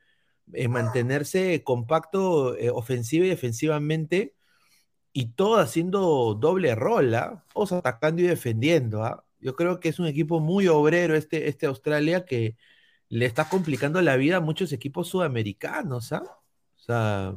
[0.54, 4.34] en mantenerse compacto eh, ofensiva y defensivamente,
[5.12, 7.44] y todo haciendo doble rol, ¿ah?
[7.54, 9.24] Todos atacando y defendiendo, ¿ah?
[9.40, 12.56] Yo creo que es un equipo muy obrero este, este Australia que
[13.10, 16.22] le está complicando la vida a muchos equipos sudamericanos, ¿ah?
[16.76, 17.34] O sea,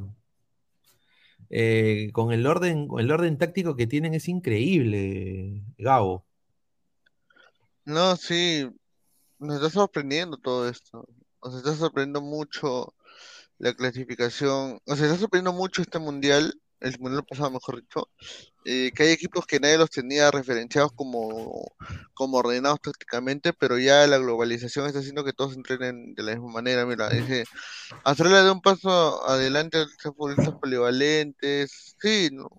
[1.50, 6.24] eh, con el orden, el orden táctico que tienen es increíble, Gabo.
[7.84, 8.68] No, sí,
[9.38, 11.06] nos está sorprendiendo todo esto.
[11.42, 12.94] Sea, está sorprendiendo mucho
[13.58, 14.80] la clasificación.
[14.86, 18.08] O sea, está sorprendiendo mucho este mundial el mundial pasado, mejor dicho,
[18.64, 21.72] eh, que hay equipos que nadie los tenía referenciados como,
[22.14, 26.52] como ordenados tácticamente, pero ya la globalización está haciendo que todos entrenen de la misma
[26.52, 26.86] manera.
[26.86, 27.44] Mira, dice,
[28.04, 32.50] Australia da un paso adelante futbolistas polivalentes, sí, ¿no?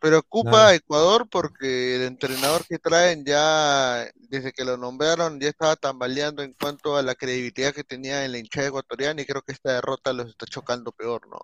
[0.00, 0.68] Pero ocupa Claro.
[0.68, 6.42] a Ecuador porque el entrenador que traen ya, desde que lo nombraron, ya estaba tambaleando
[6.42, 9.72] en cuanto a la credibilidad que tenía en la hinchada ecuatoriana y creo que esta
[9.74, 11.38] derrota los está chocando peor, ¿no?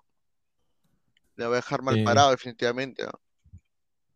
[1.37, 3.11] Le va a dejar mal parado definitivamente, ¿no?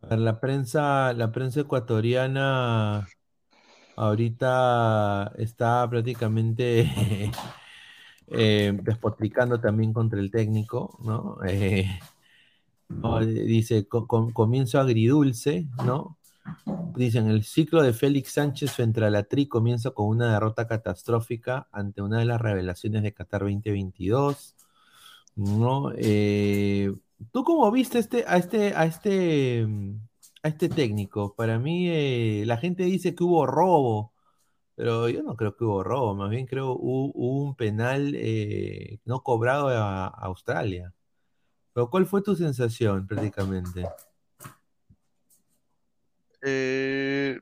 [0.01, 3.07] La prensa, la prensa ecuatoriana
[3.97, 6.89] ahorita está prácticamente
[8.27, 11.37] eh, despotricando también contra el técnico, ¿no?
[11.45, 11.85] Eh,
[13.21, 16.17] eh, dice, co- com- comienzo agridulce, ¿no?
[16.95, 21.67] Dicen, el ciclo de Félix Sánchez frente a la Tri comienza con una derrota catastrófica
[21.71, 24.55] ante una de las revelaciones de Qatar 2022,
[25.35, 25.91] ¿no?
[25.97, 26.93] Eh,
[27.31, 29.67] ¿tú cómo viste este, a este, a este,
[30.43, 31.35] a este técnico?
[31.35, 34.13] Para mí, eh, la gente dice que hubo robo,
[34.75, 38.99] pero yo no creo que hubo robo, más bien creo hubo, hubo un penal eh,
[39.05, 40.93] no cobrado a Australia.
[41.74, 43.88] Pero ¿cuál fue tu sensación prácticamente?
[46.41, 47.39] Eh,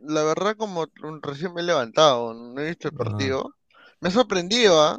[0.00, 0.86] la verdad, como
[1.22, 3.54] recién me he levantado, no he visto el Ah, partido.
[4.00, 4.98] Me ha sorprendido, ¿ah?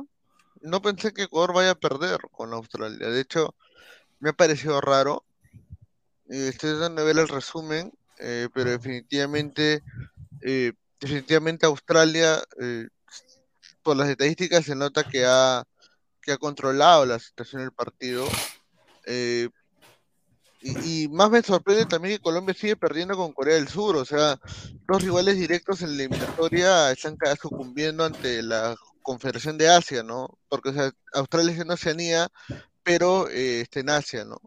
[0.62, 3.10] No pensé que Ecuador vaya a perder con Australia.
[3.10, 3.54] De hecho,
[4.20, 5.26] me ha parecido raro.
[6.30, 9.84] Estoy dando a ver el resumen, eh, pero definitivamente,
[10.42, 10.72] eh,
[11.02, 12.88] definitivamente Australia, eh,
[13.82, 15.64] por las estadísticas se nota que ha,
[16.24, 18.28] que ha controlado la situación del partido.
[19.06, 19.50] Eh,
[20.62, 23.98] y, y más me sorprende también que Colombia sigue perdiendo con Corea del Sur.
[23.98, 24.40] O sea,
[24.88, 30.40] los rivales directos en la eliminatoria están cada sucumbiendo ante la Confederación de Asia, ¿no?
[30.48, 32.30] Porque, o sea, Australia es en Oceanía,
[32.82, 34.40] pero eh, está en Asia, ¿no?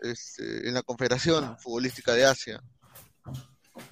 [0.00, 2.62] Este, en la Confederación Futbolística de Asia.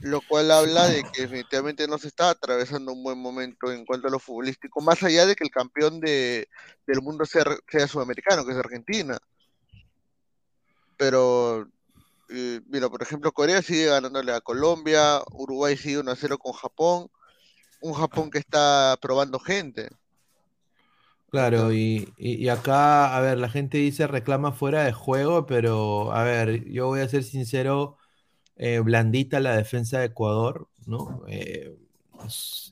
[0.01, 4.09] Lo cual habla de que definitivamente no se está atravesando un buen momento en cuanto
[4.09, 6.49] a lo futbolístico, más allá de que el campeón de,
[6.87, 9.19] del mundo sea, sea sudamericano, que es Argentina.
[10.97, 11.67] Pero,
[12.31, 16.53] eh, mira, por ejemplo, Corea sigue ganándole a Colombia, Uruguay sigue 1 a 0 con
[16.53, 17.09] Japón,
[17.81, 19.91] un Japón que está probando gente.
[21.31, 26.11] Claro, y, y- y acá, a ver, la gente dice reclama fuera de juego, pero
[26.13, 27.99] a ver, yo voy a ser sincero,
[28.59, 31.23] eh, blandita la defensa de Ecuador, ¿no?
[31.29, 31.77] Eh,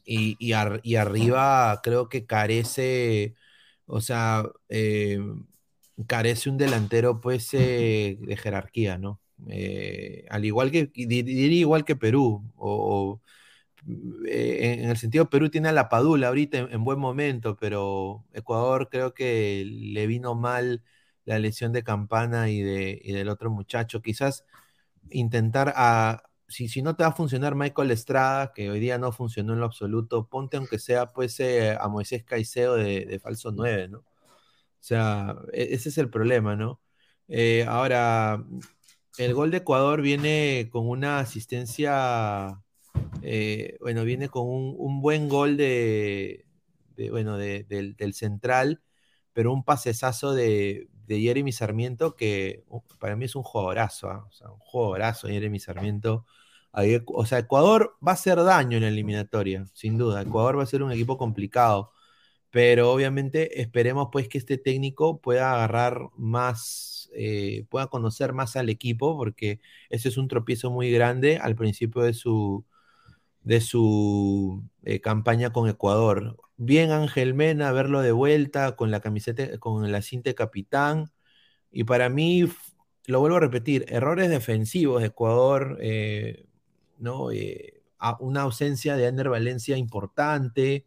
[0.05, 3.35] y, y ar- y arriba creo que carece,
[3.87, 5.19] o sea, eh,
[6.07, 9.21] carece un delantero pues eh, de jerarquía, ¿no?
[10.31, 13.23] Al igual que, di- diría igual que Perú, o, o,
[14.27, 18.89] en el sentido Perú tiene a la Padula ahorita en, en buen momento, pero Ecuador
[18.91, 20.83] creo que le vino mal
[21.25, 24.03] la lesión de Campana y, de, y del otro muchacho.
[24.03, 24.45] Quizás
[25.11, 29.13] intentar a, si, si no te va a funcionar Michael Estrada, que hoy día no
[29.13, 33.53] funcionó en lo absoluto, ponte aunque sea pues eh, a Moisés Caicedo de, de falso
[33.53, 33.99] 9, ¿no?
[34.01, 34.05] O
[34.81, 36.81] sea, e- ese es el problema, ¿no?
[37.29, 38.45] Eh, ahora,
[39.19, 42.63] el gol de Ecuador viene con una asistencia,
[43.23, 46.47] eh, bueno, viene con un, un buen gol de,
[46.97, 48.83] de, bueno, de- del, del central,
[49.33, 54.27] pero un pasesazo de, de Jeremy Sarmiento que uh, para mí es un jugadorazo, ¿ah?
[54.29, 56.27] O sea, un jugadorazo Jeremy Sarmiento.
[57.07, 60.23] O sea, Ecuador va a hacer daño en la eliminatoria, sin duda.
[60.23, 61.91] Ecuador va a ser un equipo complicado
[62.57, 68.71] pero obviamente esperemos pues que este técnico pueda agarrar más, eh, pueda conocer más al
[68.71, 72.65] equipo, porque ese es un tropiezo muy grande al principio de su,
[73.47, 76.37] de su eh, campaña con Ecuador.
[76.57, 81.13] Bien Ángel Mena, verlo de vuelta con la camiseta, con la cinta capitán,
[81.71, 82.49] y para mí,
[83.07, 86.47] lo vuelvo a repetir, errores defensivos de Ecuador, eh,
[86.99, 87.31] ¿no?
[87.31, 87.83] Eh,
[88.19, 90.87] una ausencia de Ander Valencia importante.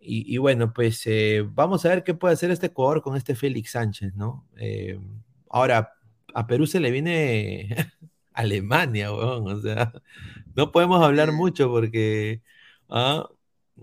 [0.00, 1.04] Y, bueno, pues
[1.52, 4.46] vamos a ver qué puede hacer este Ecuador con este Félix Sánchez, ¿no?
[5.50, 5.94] Ahora,
[6.34, 7.68] a Perú se le viene
[8.32, 9.92] Alemania, weón, o sea,
[10.56, 12.42] no podemos hablar mucho porque,
[12.88, 13.28] ah,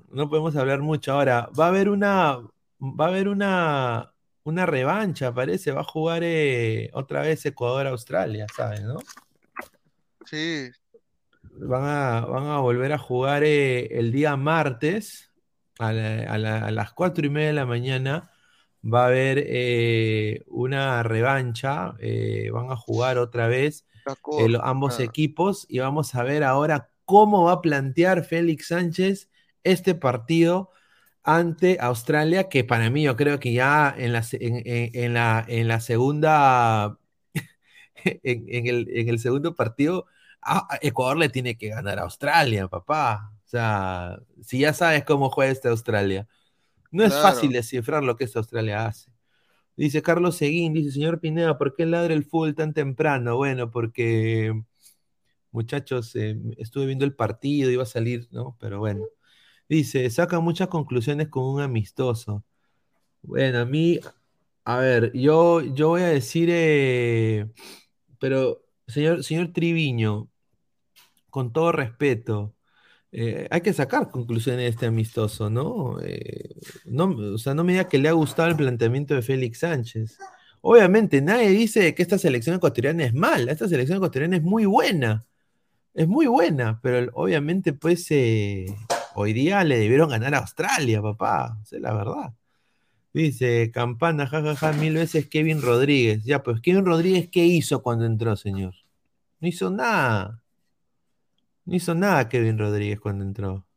[0.09, 1.13] no podemos hablar mucho.
[1.13, 2.37] Ahora, va a haber una,
[2.79, 4.13] va a haber una,
[4.43, 8.97] una revancha, parece, va a jugar eh, otra vez Ecuador-Australia, ¿sabes, no?
[10.25, 10.69] Sí,
[11.57, 15.31] Van a, van a volver a jugar eh, el día martes
[15.79, 18.31] a, la- a la- a las cuatro y media de la mañana.
[18.83, 21.95] Va a haber eh, una revancha.
[21.99, 23.87] eh, van a jugar otra vez
[24.35, 28.67] eh, lo- ambos Ah, equipos y vamos a ver ahora cómo va a plantear Félix
[28.67, 29.29] Sánchez
[29.63, 30.71] este partido
[31.23, 35.43] ante Australia, que para mí yo creo que ya en la, en, en- en la,
[35.47, 36.99] en la segunda,
[38.03, 40.05] en, el, en el segundo partido,
[40.41, 43.31] a- a Ecuador le tiene que ganar a Australia, papá.
[43.45, 46.27] O sea, si ya sabes cómo juega esta Australia.
[46.91, 47.19] No es Claro.
[47.19, 49.11] fácil descifrar lo que esta Australia hace.
[49.77, 53.35] Dice Carlos Seguín, dice, señor Pineda, ¿por qué ladra el fútbol tan temprano?
[53.37, 54.53] Bueno, porque,
[55.51, 58.57] muchachos, eh, estuve viendo el partido, iba a salir, ¿no?
[58.59, 59.05] Pero bueno.
[59.69, 62.43] Dice, saca muchas conclusiones con un amistoso.
[63.23, 63.99] Bueno, a mí,
[64.65, 67.47] a ver, yo, yo voy a decir, eh,
[68.19, 70.29] pero, señor, señor Triviño,
[71.29, 72.54] con todo respeto,
[73.17, 76.01] eh, hay que sacar conclusiones de este amistoso, ¿no?
[76.01, 76.53] Eh,
[76.83, 80.17] no, o sea, no me diga que le ha gustado el planteamiento de Félix Sánchez.
[80.59, 85.25] Obviamente, nadie dice que esta selección ecuatoriana es mala, esta selección ecuatoriana es muy buena,
[85.93, 88.65] es muy buena, pero obviamente, pues, eh,
[89.15, 92.33] hoy día le debieron ganar a Australia, papá, esa es la verdad.
[93.13, 96.25] Dice, campana, jajaja, mil veces Kevin Rodríguez.
[96.25, 98.73] Ya, pues, Kevin Rodríguez, ¿qué hizo cuando entró, señor?
[99.39, 100.41] No hizo nada.
[101.65, 103.67] No hizo nada Kevin Rodríguez cuando entró.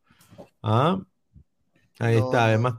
[0.62, 1.02] ¿Ah?
[2.00, 2.46] Ahí No, está.
[2.46, 2.74] Además,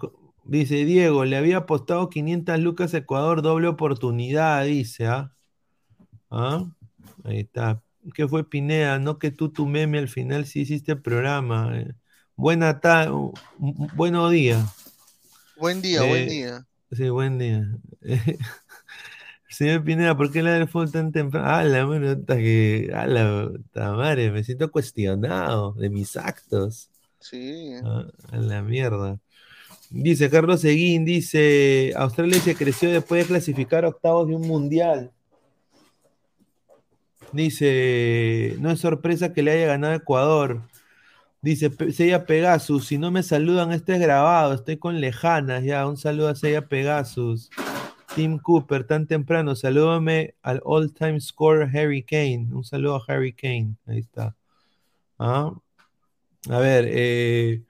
[0.45, 5.07] dice Diego, le había apostado 500 lucas a Ecuador, doble oportunidad, dice.
[5.07, 5.33] ¿Ah?
[6.29, 6.65] ¿Ah?
[7.23, 7.83] Ahí está.
[8.13, 8.99] ¿Qué fue Pineda?
[8.99, 11.77] No que tú, tu meme, al final sí hiciste el programa.
[11.79, 11.93] eh.
[12.35, 13.11] Buena tarde,
[13.57, 14.65] buenos días.
[15.55, 16.65] Buen día, buen Eh, día.
[16.91, 17.69] Sí, buen día.
[19.49, 21.47] Señor Pineda, ¿por qué la del fútbol tan temprano?
[21.49, 22.91] Ah, la mano, puta que.
[22.93, 26.89] Ah, madre, me siento cuestionado de mis actos.
[27.19, 27.71] Sí.
[27.83, 29.19] Ah, a la mierda.
[29.89, 35.11] Dice Carlos Seguín, dice, Australia se creció después de clasificar octavos de un mundial.
[37.31, 40.61] Dice, no es sorpresa que le haya ganado Ecuador.
[41.41, 45.87] Dice, "Pe- Sella Pegasus, si no me saludan, este es grabado, estoy con lejanas ya.
[45.87, 47.49] Un saludo a Sella Pegasus.
[48.15, 52.49] Tim Cooper, tan temprano, salúdame al all-time scorer Harry Kane.
[52.51, 54.35] Un saludo a Harry Kane, ahí está.
[55.17, 55.53] Ah.
[56.49, 57.63] A ver, eh,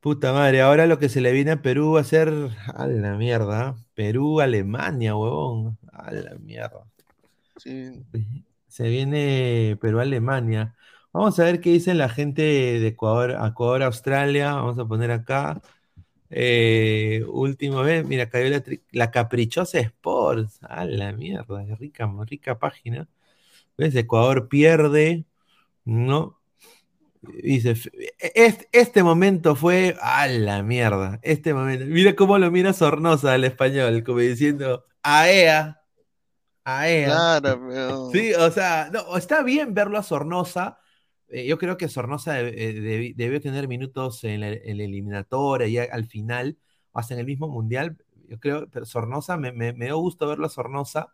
[0.00, 2.32] puta madre, ahora lo que se le viene a Perú va a ser
[2.74, 3.76] a la mierda.
[3.94, 5.78] Perú, Alemania, huevón.
[5.92, 6.84] A la mierda.
[7.56, 8.04] Sí.
[8.68, 10.76] Se viene Perú-Alemania.
[11.12, 14.54] Vamos a ver qué dice la gente de Ecuador, Ecuador, Australia.
[14.54, 15.62] Vamos a poner acá.
[16.30, 18.62] Eh, último vez, mira, cayó la,
[18.92, 20.58] la Caprichosa Sports.
[20.62, 23.08] A la mierda, qué rica, rica página.
[23.78, 23.94] ¿Ves?
[23.96, 25.24] Ecuador pierde,
[25.84, 26.40] ¿no?
[27.22, 27.90] Dice, "F-
[28.34, 31.18] este, este momento fue a la mierda.
[31.22, 31.84] Este momento.
[31.86, 35.80] Mira cómo lo mira Sornosa al español, como diciendo, AEA,
[36.64, 37.06] AEA.
[37.06, 38.10] Claro, pero.
[38.12, 40.78] Sí, o sea, no, está bien verlo a Sornosa.
[41.36, 45.66] Eh, yo creo que Sornosa eh, debi- debió tener minutos en la, en la eliminatoria
[45.68, 46.56] y al final,
[46.94, 47.98] hasta en el mismo mundial.
[48.28, 51.12] Yo creo, pero Sornosa, me, dio gusto verlo a Sornosa.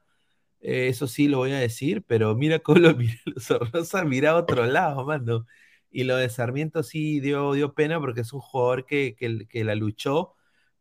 [0.61, 4.37] eh, eso sí lo voy a decir, pero mira cómo lo mira Sornosa, mira a
[4.37, 5.47] otro lado, mano.
[5.91, 9.75] Y lo de Sarmiento sí dio, dio pena porque es un jugador que, que, la
[9.77, 10.35] luchó.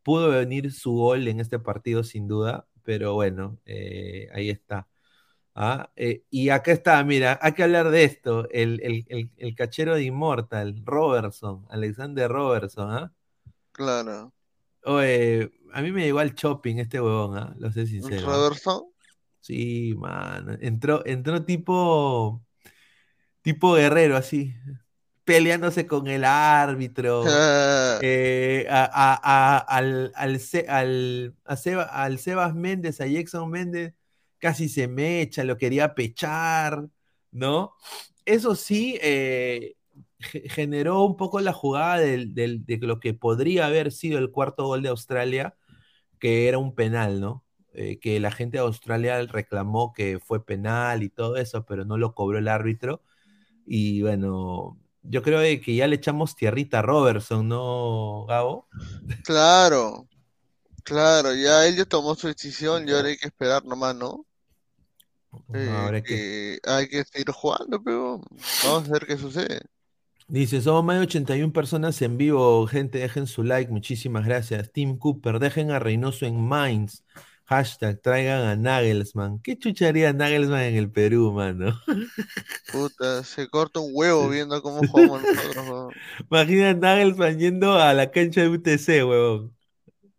[0.04, 3.60] Pudo venir su gol en este partido sin duda, pero bueno,
[4.34, 4.88] ahí está.
[5.54, 9.56] Ah, eh, y acá está, mira, hay que hablar de esto, el, el- el- el
[9.56, 13.12] cachero de Immortal, Robertson, Alexander Robertson, ¿ah?
[13.74, 14.32] Claro.
[14.86, 17.54] Oye, a mí me llegó al shopping este huevón, ¿ah?
[17.60, 18.28] Lo sé sincero.
[18.30, 18.34] ¿ah?
[18.38, 18.84] Robertson.
[19.42, 22.42] Sí, man, entró, entró tipo,
[23.42, 24.54] tipo guerrero, así,
[25.26, 27.24] peleándose con el árbitro,
[28.02, 33.94] eh, a, a- a- al, al, Seba- al Sebas Méndez, a Jackson Méndez,
[34.42, 36.90] casi se mecha, lo quería pechar,
[37.32, 37.76] ¿no?
[38.26, 39.76] Eso sí, eh,
[40.20, 44.84] ge- generó un poco la jugada de lo que podría haber sido el cuarto gol
[44.84, 45.56] de Australia,
[46.20, 47.44] que era un penal, ¿no?
[47.74, 51.98] Eh, que la gente de Australia reclamó que fue penal y todo eso, pero no
[51.98, 53.04] lo cobró el árbitro.
[53.66, 58.68] Y bueno, yo creo que ya le echamos tierrita a Robertson, ¿no, Gabo?
[59.24, 60.08] claro.
[60.84, 64.26] Claro, ya él ya tomó su decisión y ahora hay que esperar nomás, ¿no?
[65.54, 68.22] Eh, Ahora hay que- que hay que seguir jugando, pero
[68.64, 69.62] vamos a ver qué sucede.
[70.28, 74.72] Dice, somos más de 81 personas en vivo, gente, dejen su like, muchísimas gracias.
[74.72, 77.04] Tim Cooper, dejen a Reynoso en Mainz.
[77.46, 79.40] Hashtag, traigan a Nagelsmann.
[79.42, 81.78] ¿Qué chucharía Nagelsmann en el Perú, mano?
[82.72, 85.94] Puta, se corta un huevo viendo cómo jugamos nosotros.
[86.32, 89.54] Imagina a Nagelsmann yendo a la cancha de UTC, huevón.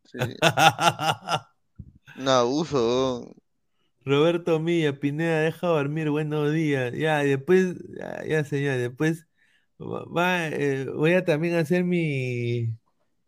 [0.05, 0.19] Sí.
[2.19, 3.33] Un abuso, weón.
[4.05, 6.93] Roberto Milla, Pineda, deja dormir, buenos días.
[6.95, 9.27] Ya, después, ya, ya, señor, después
[9.81, 12.75] va, eh, voy a también hacer mi,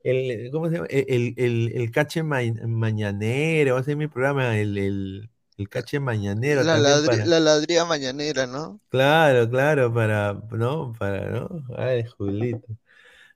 [0.04, 0.86] el, ¿cómo se llama?
[0.90, 5.68] El, el, el- el cache ma- mañanero, va a ser mi programa, el, el, el
[5.68, 7.32] cache mañanero La, ladri- para.
[7.32, 8.80] la ladría mañanera, ¿no?
[8.88, 10.92] Claro, claro, para, ¿no?
[10.98, 11.48] Para, ¿no?
[11.76, 12.76] Ay, Julito.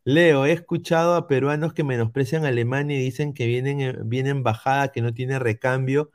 [0.05, 4.31] Leo, he escuchado a peruanos que menosprecian a Alemania y dicen que vienen, en- viene
[4.31, 6.11] en bajada, que no tiene recambio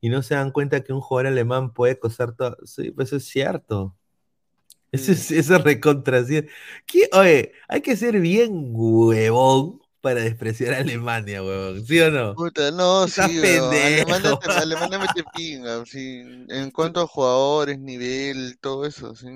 [0.00, 2.56] y no se dan cuenta que un jugador alemán puede costar todo.
[2.66, 3.96] Sí, pues eso es cierto.
[4.92, 6.50] Eso es, eso es recontra cierto.
[6.86, 11.84] ¿Qué- Oye, hay que ser bien huevón para despreciar a Alemania, huevón.
[11.86, 12.38] ¿Sí o no?
[12.38, 13.82] Puta, no, sí, Estás.
[13.82, 16.22] Alemania, te- Alemania mete pinga, sí.
[16.48, 19.26] En cuanto a jugadores, nivel, todo eso, sí.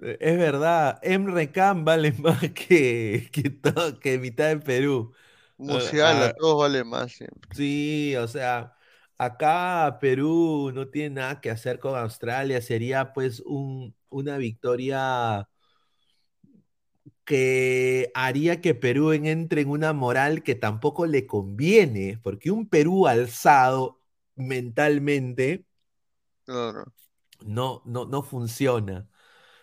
[0.00, 5.12] Eh, Es verdad, Emre Can vale más que, que, todo, que mitad de Perú.
[5.58, 7.50] Musiala, Ah, todos vale más siempre.
[7.50, 8.76] Sí, o sea,
[9.18, 15.48] acá Perú no tiene nada que hacer con Australia, sería pues un, una victoria
[17.24, 22.68] que haría que Perú en- entre en una moral que tampoco le conviene, porque un
[22.68, 24.00] Perú alzado
[24.36, 25.66] mentalmente
[27.84, 29.08] no, no funciona,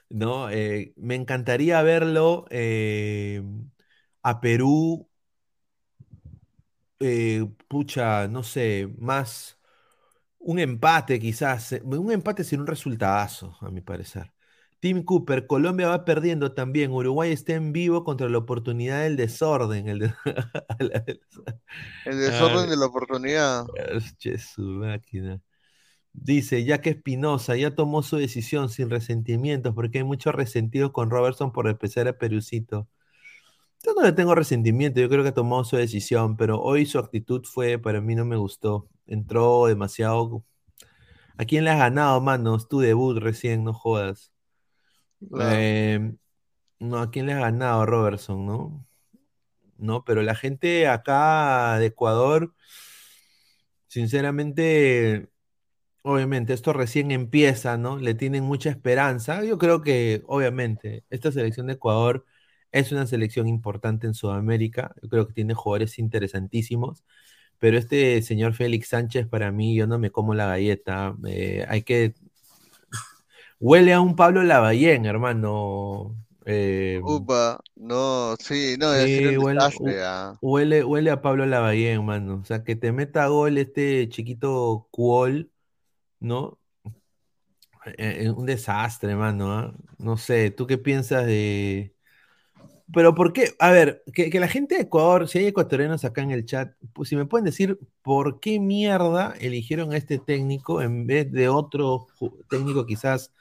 [0.09, 0.49] ¿no?
[0.49, 3.43] Eh, me encantaría verlo eh,
[4.23, 5.09] a Perú,
[6.99, 9.59] eh, pucha, no sé, más
[10.39, 14.33] un empate quizás, eh, un empate sin un resultadazo, a mi parecer.
[14.79, 19.87] Tim Cooper, Colombia va perdiendo también, Uruguay está en vivo contra la oportunidad del desorden,
[19.89, 20.13] el de-
[22.03, 23.69] El desorden Ah, de la oportunidad.
[24.55, 25.41] Su máquina.
[26.13, 31.09] Dice, ya que Espinosa ya tomó su decisión sin resentimientos, porque hay mucho resentido con
[31.11, 32.89] Robertson por despreciar a Perucito.
[33.85, 37.43] Yo no le tengo resentimiento, yo creo que tomado su decisión, pero hoy su actitud
[37.45, 38.89] fue, para mí no me gustó.
[39.05, 40.43] Entró demasiado.
[41.37, 42.55] ¿A quién le has ganado, mano?
[42.55, 44.31] Es tu debut recién, no jodas.
[45.39, 46.15] Eh,
[46.79, 48.87] no, ¿a quién le has ganado, Robertson, no?
[49.77, 52.55] No, pero la gente acá de Ecuador,
[53.87, 55.29] sinceramente,
[56.01, 57.99] obviamente, esto recién empieza, ¿no?
[57.99, 59.43] Le tienen mucha esperanza.
[59.43, 62.25] Yo creo que, obviamente, esta selección de Ecuador
[62.71, 64.93] es una selección importante en Sudamérica.
[65.01, 67.03] Yo creo que tiene jugadores interesantísimos.
[67.59, 71.15] Pero este señor Félix Sánchez, para mí, yo no me como la galleta.
[71.27, 72.13] Eh, hay que.
[73.59, 76.15] Huele a un Pablo Lavallén, hermano.
[76.47, 80.37] Eh, Upa, no, sí, no, Sí, un huele, desastre, ya.
[80.41, 82.35] huele, huele a Pablo Lavallén, mano.
[82.35, 85.49] O sea, que te meta gol este chiquito Cuol,
[86.19, 86.59] ¿no?
[87.97, 89.51] Eh, eh, un desastre, mano.
[89.51, 89.73] ¿ah?
[89.97, 91.94] No sé, ¿tú qué piensas de...?
[92.93, 93.55] Pero ¿por qué?
[93.59, 96.73] A ver, que, que la gente de Ecuador, si hay ecuatorianos acá en el chat,
[96.93, 101.49] pues si me pueden decir por qué mierda eligieron a este técnico en vez de
[101.49, 102.07] otro
[102.49, 103.31] técnico quizás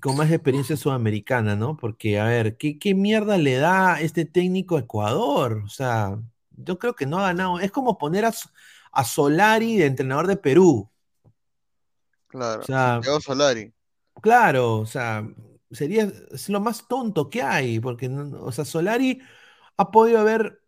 [0.00, 1.76] con más experiencia sudamericana, ¿no?
[1.76, 5.62] Porque, a ver, ¿qué, qué mierda le da este técnico a Ecuador?
[5.64, 6.18] O sea,
[6.52, 7.58] yo creo que no ha ganado.
[7.60, 8.32] Es como poner a,
[8.92, 10.88] a Solari de entrenador de Perú.
[12.28, 13.72] Claro, O sea, Solari.
[14.20, 15.26] claro, o sea,
[15.70, 19.20] sería es lo más tonto que hay, porque, no- no- o sea, Solari
[19.76, 20.62] ha podido haber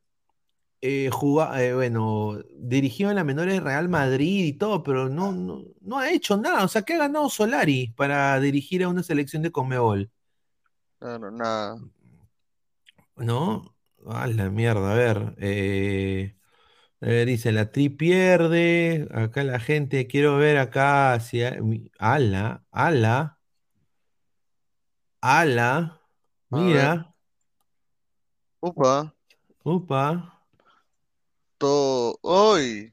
[0.82, 5.32] eh, jugado, eh, bueno, dirigido en la menores de Real Madrid y todo, pero no,
[5.32, 6.64] no, no ha hecho nada.
[6.64, 10.10] O sea, ¿qué ha ganado Solari para dirigir a una selección de Conmebol?
[10.98, 11.78] Claro, nada.
[13.16, 13.76] ¿No?
[14.06, 15.34] A la mierda, a ver.
[15.38, 16.36] eh,
[17.02, 19.08] a ver, dice, la tri pierde.
[19.12, 23.40] Acá la gente, quiero ver acá si hay- mi- ala, ala,
[25.22, 26.00] ala.
[26.50, 27.14] Mira,
[28.60, 29.14] upa,
[29.64, 30.38] upa.
[31.56, 32.18] todo.
[32.20, 32.92] ¡Hoy!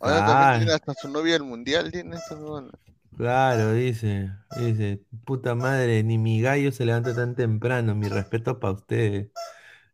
[0.00, 2.72] Ahora también tiene hasta su novia del mundial, tiene huevona.
[3.16, 8.72] claro, dice, dice, puta madre, ni mi gallo se levanta tan temprano, mi respeto para
[8.72, 9.28] ustedes.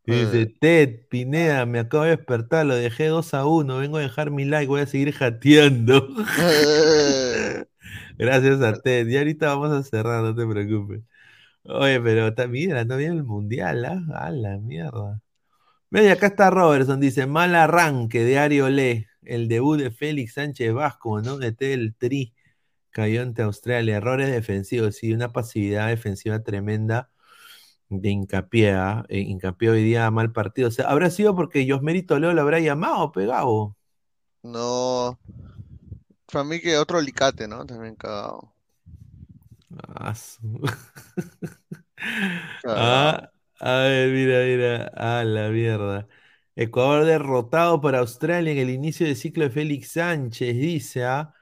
[0.05, 4.01] Y dice, Ted, Pineda, me acabo de despertar, lo dejé 2 a 1, vengo a
[4.01, 6.07] dejar mi like, voy a seguir jateando.
[8.17, 9.07] Gracias a Ted.
[9.07, 11.01] Y ahorita vamos a cerrar, no te preocupes.
[11.69, 14.01] Oye, pero también no viene el mundial, ¿ah?
[14.25, 15.21] A la mierda.
[15.91, 20.73] Y acá está Robertson, dice, mal arranque de Ario Le, el debut de Félix Sánchez
[20.73, 21.37] Vasco, ¿no?
[21.37, 22.33] De el Tri,
[22.91, 27.09] cayó ante Australia, errores defensivos, y una pasividad defensiva tremenda
[27.89, 29.05] de hincapié, ¿ah?
[29.09, 30.69] Eh, hincapié hoy día mal partido.
[30.69, 33.75] O sea, habrá sido porque Josmeri Toledo lo habrá llamado, pegado.
[34.43, 35.19] no.
[36.31, 37.65] Para mí que otro alicate, ¿no?
[37.65, 38.53] También cagado.
[39.95, 40.61] Ah, su-.
[42.75, 44.91] Ah, a ver, mira, mira.
[44.95, 46.07] Ah, la mierda.
[46.55, 51.05] Ecuador derrotado por Australia en el inicio del ciclo de Félix Sánchez, dice.
[51.05, 51.33] Ah,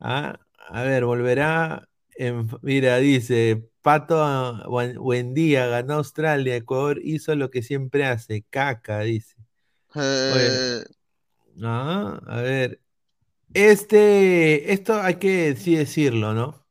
[0.00, 0.38] Ah,
[0.70, 1.88] a ver, volverá.
[2.18, 3.68] en- mira, dice.
[3.82, 9.36] Pato, ah, buen, buen día, ganó Australia, Ecuador hizo lo que siempre hace, caca, dice.
[10.28, 10.60] Eh,
[11.62, 12.80] Ah, a ver.
[13.54, 16.65] Este, esto hay que sí decirlo, ¿no?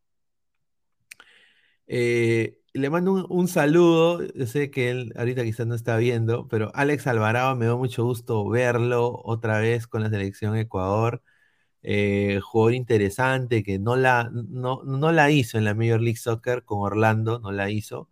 [1.87, 4.21] Eh, le mando un, saludo.
[4.33, 8.03] Yo sé que él ahorita quizás no está viendo, pero Alex Alvarado me da mucho
[8.03, 11.23] gusto verlo otra vez con la selección Ecuador.
[11.83, 16.63] Eh, jugador interesante que no la, no, no la hizo en la Major League Soccer
[16.65, 18.09] con Orlando, no la hizo.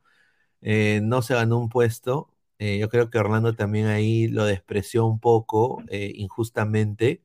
[0.62, 2.30] Eh, no se ganó un puesto.
[2.60, 7.24] Yo creo que Orlando también ahí lo despreció un poco injustamente.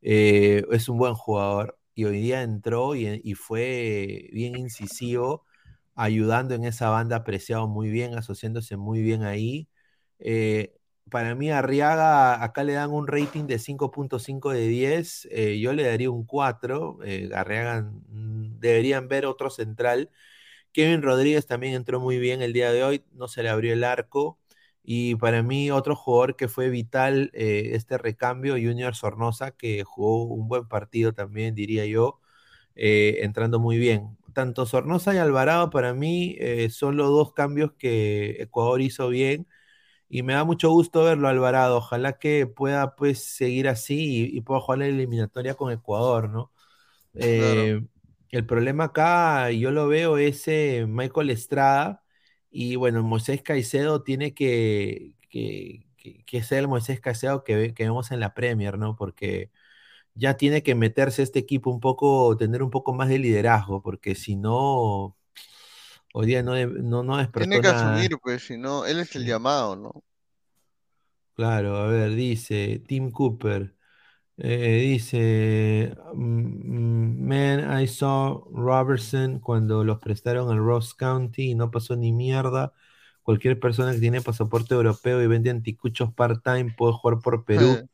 [0.00, 5.44] Es un buen jugador y hoy día entró y, y fue bien incisivo,
[5.94, 9.68] ayudando en esa banda, apreciado muy bien, asociándose muy bien ahí.
[10.18, 10.74] Eh,
[11.10, 15.84] para mí, Arriaga, acá le dan un rating de 5.5 de 10, eh, yo le
[15.84, 16.98] daría un 4.
[17.04, 20.10] eh, Arriaga mm, deberían ver otro central.
[20.72, 23.84] Kevin Rodríguez también entró muy bien el día de hoy, no se le abrió el
[23.84, 24.38] arco.
[24.82, 30.48] Y para mí, otro jugador que fue vital este recambio, Junior Sornosa, que jugó un
[30.48, 32.20] buen partido también, diría yo,
[32.74, 34.16] entrando muy bien.
[34.34, 39.46] Tanto Sornosa y Alvarado para mí eh, son los dos cambios que Ecuador hizo bien
[40.08, 41.78] y me da mucho gusto verlo, Alvarado.
[41.78, 46.52] Ojalá que pueda pues seguir así y, y pueda jugar la eliminatoria con Ecuador, ¿no?
[47.14, 47.82] Eh,
[48.30, 52.02] el problema acá, yo lo veo, es eh, Michael Estrada
[52.50, 57.74] y bueno, Moisés Caicedo tiene que, que, que- que ser el Moisés Caicedo que, ve-
[57.74, 58.96] que vemos en la Premier, ¿no?
[58.96, 59.50] Porque
[60.14, 64.14] ya tiene que meterse este equipo un poco, tener un poco más de liderazgo, porque
[64.14, 65.16] si no,
[66.14, 67.68] hoy día no, no, no despertó tiene que nada.
[67.68, 70.04] asumir, pues, si no, él es el llamado, ¿no?
[71.34, 73.74] Claro, a ver, dice Tim Cooper.
[74.38, 81.70] eh, dice, mm, man, I saw Robertson cuando los prestaron al Ross County y no
[81.70, 82.72] pasó ni mierda.
[83.22, 87.88] Cualquier persona que tiene pasaporte europeo y vende anticuchos part-time puede jugar por Perú.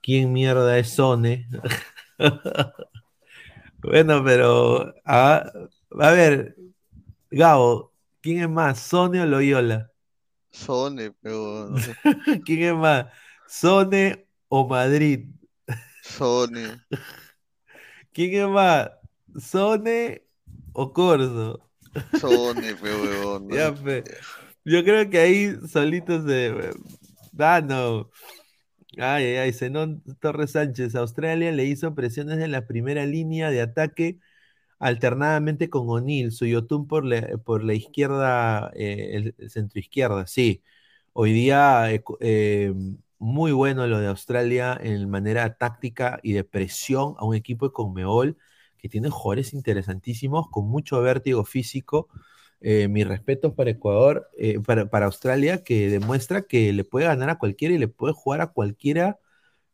[0.00, 1.48] ¿Quién mierda es Sone?
[3.80, 5.50] Bueno, pero a,
[6.00, 6.56] a ver,
[7.30, 9.92] Gabo, ¿quién es más, Sone o Loyola?
[10.50, 11.94] Sone, pero no sé.
[12.44, 13.06] ¿Quién es más,
[13.46, 15.28] Sone o Madrid?
[16.02, 16.82] Sone.
[18.12, 18.90] ¿Quién es más,
[19.38, 20.22] Sone
[20.72, 21.70] o Corso?
[22.18, 23.54] Sone, pero no.
[24.64, 26.72] Yo creo que ahí solito se.
[27.38, 28.10] Ah, no.
[29.00, 30.96] Ay, ay, ay, Zenón Torres Sánchez.
[30.96, 34.18] Australia le hizo presiones en la primera línea de ataque
[34.78, 40.62] alternadamente con O'Neill, Suyotun por la, por la izquierda, eh, el, centro izquierda, sí.
[41.14, 42.74] Hoy día eh, eh,
[43.18, 47.72] muy bueno lo de Australia en manera táctica y de presión a un equipo de
[47.74, 48.38] Conmebol
[48.78, 52.08] que tiene jugadores interesantísimos con mucho vértigo físico.
[52.60, 57.30] Eh, mis respetos para Ecuador, eh, para, para Australia, que demuestra que le puede ganar
[57.30, 59.18] a cualquiera y le puede jugar a cualquiera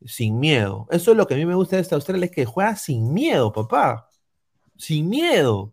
[0.04, 0.86] sin miedo.
[0.90, 3.14] Eso es lo que a mí me gusta de esta Australia, es que juega sin
[3.14, 4.08] miedo, papá.
[4.76, 5.72] Sin miedo.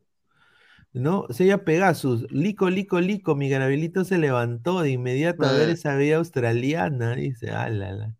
[0.93, 1.25] ¿No?
[1.29, 2.29] Se llama Pegasus.
[2.31, 3.35] Lico, lico, lico.
[3.35, 7.15] Mi Gabrielito se levantó de inmediato a ver esa vida australiana.
[7.15, 8.15] Dice, álala.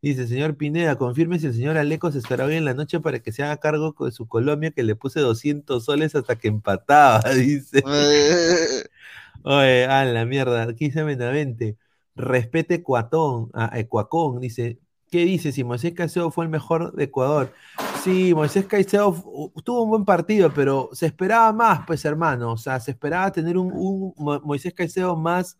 [0.00, 3.32] Dice, señor Pineda, confirme si el señor Alecos estará hoy en la noche para que
[3.32, 7.82] se haga cargo de su Colombia, que le puse 200 soles hasta que empataba, dice.
[7.84, 8.84] Eh,
[9.42, 11.76] Oye, a la mierda, aquí dice Benavente,
[12.14, 14.78] respete Cuatón, a a Ecuacón, dice,
[15.10, 15.52] ¿qué dice?
[15.52, 17.52] Si Moisés Caicedo fue el mejor de Ecuador.
[18.02, 22.56] Sí, Moisés Caicedo fu- tuvo un buen partido, pero se esperaba más, pues hermano, o
[22.56, 25.58] sea, se esperaba tener un, un Mo- Moisés Caicedo más,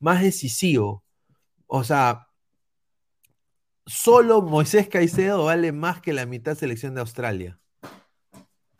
[0.00, 1.04] más decisivo.
[1.66, 2.27] O sea,
[3.88, 7.58] solo Moisés Caicedo vale más que la mitad selección de Australia.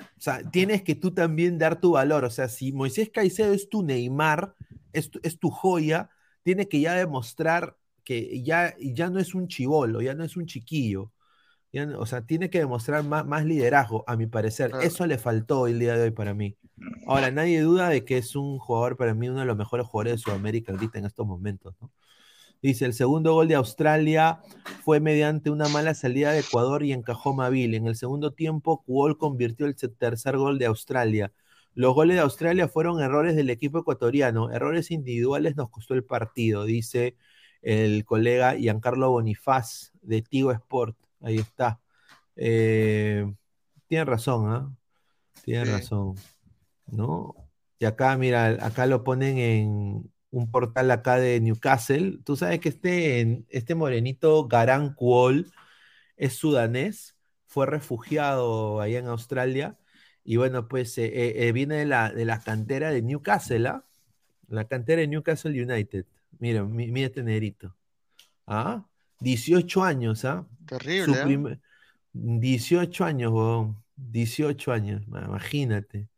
[0.01, 2.25] O sea, tienes que tú también dar tu valor.
[2.25, 4.55] O sea, si Moisés Caicedo es tu Neymar,
[4.93, 6.11] es tu, es tu joya,
[6.43, 10.47] tiene que ya demostrar que ya, ya no es un chivolo, ya no es un
[10.47, 11.13] chiquillo.
[11.73, 14.77] Ya no- o sea, tiene que demostrar más, más liderazgo, a mi parecer.
[14.81, 16.57] Eso le faltó el día de hoy para mí.
[17.07, 20.15] Ahora, nadie duda de que es un jugador, para mí, uno de los mejores jugadores
[20.15, 21.91] de Sudamérica ahorita en estos momentos, ¿no?
[22.61, 24.41] Dice, el segundo gol de Australia
[24.85, 27.75] fue mediante una mala salida de Ecuador y encajó Mabil.
[27.75, 31.33] En el segundo tiempo, Kuol convirtió el tercer gol de Australia.
[31.75, 34.51] Los goles de Australia fueron errores del equipo ecuatoriano.
[34.51, 37.17] Errores individuales nos costó el partido, dice
[37.63, 40.97] el colega Giancarlo Bonifaz de Tigo Sport.
[41.21, 41.81] Ahí está.
[42.37, 43.33] Eh,
[43.87, 44.77] tiene razón, ¿ah?
[45.45, 45.73] Tiene Sí.
[45.73, 46.15] razón.
[46.87, 47.35] ¿No?
[47.79, 52.19] Y acá, mira, acá lo ponen en un portal acá de Newcastle.
[52.25, 55.47] Tú sabes que este, este morenito Garan Kuol
[56.17, 57.17] es sudanés,
[57.47, 59.79] fue refugiado allá en Australia
[60.25, 63.85] Y bueno, pues eh, eh, eh, viene de la, de la cantera de Newcastle, ¿ah?
[64.49, 66.07] La cantera de Newcastle United.
[66.39, 67.75] Mira, mi- mira este negrito.
[68.47, 68.87] ¿Ah?
[69.21, 70.47] 18 años, ¿ah?
[70.67, 71.23] Terrible, ¿eh?
[71.25, 71.61] primer-
[72.13, 73.83] 18 años, huevón.
[73.97, 76.09] 18 años, ma- imagínate.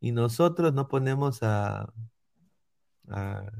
[0.00, 1.92] Y nosotros no ponemos a.
[3.16, 3.50] a-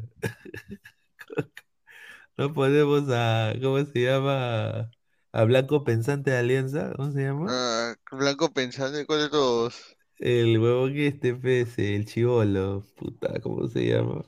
[2.36, 3.54] no ponemos a.
[3.62, 4.90] ¿Cómo se llama?
[5.32, 6.92] A Blanco Pensante de Alianza.
[6.96, 7.52] ¿Cómo se llama?
[7.52, 9.96] Ah, Blanco pensando en cuál de todos.
[10.18, 12.84] El huevón que este pez, el chivolo.
[12.96, 14.24] Puta, ¿cómo se llama?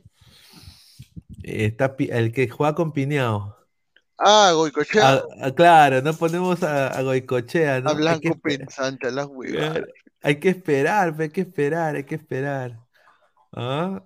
[1.43, 3.57] Está, Pi- el que juega con Pineao.
[4.19, 5.03] Ah, Goicochea.
[5.03, 7.91] Ah, ah, claro, no ponemos a, a Goicochea, ¿no?
[7.91, 9.81] A Hay que Blanco pensante, a las huevadas.
[9.81, 9.87] Claro,
[10.23, 12.81] Hay que esperar, pe, hay que esperar, hay que esperar.
[13.53, 14.05] ¿Ah?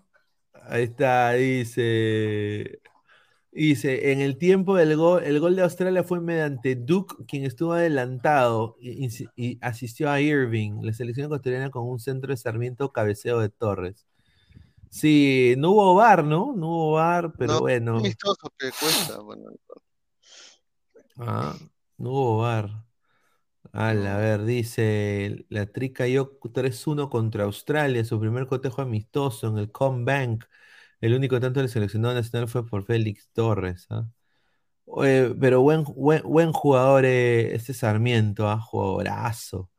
[0.64, 2.80] Ahí está, dice.
[3.54, 7.74] Dice, en el tiempo del gol, el gol de Australia fue mediante Duke, quien estuvo
[7.74, 13.50] adelantado y, asistió a Irving, la selección ecuatoriana con un centro de Sarmiento cabeceo de
[13.50, 14.06] Torres.
[14.88, 16.54] Sí, no hubo VAR, ¿no?
[16.56, 18.02] No hubo VAR, pero No, bueno.
[18.02, 18.14] que
[18.80, 19.20] cuesta.
[19.20, 19.50] Bueno,
[21.18, 21.54] Ah,
[21.98, 22.70] no hubo VAR.
[23.72, 29.56] Ala, a ver, dice, la Tri cayó 3-1 contra Australia, su primer cotejo amistoso en
[29.56, 30.44] el Combank.
[31.00, 33.86] El único tanto del seleccionado nacional fue por Félix Torres.
[33.90, 34.06] ¿ah?
[35.40, 38.60] Pero buen, buen, buen jugador eh, este Sarmiento, ¿ah?
[38.60, 39.70] Jugadorazo.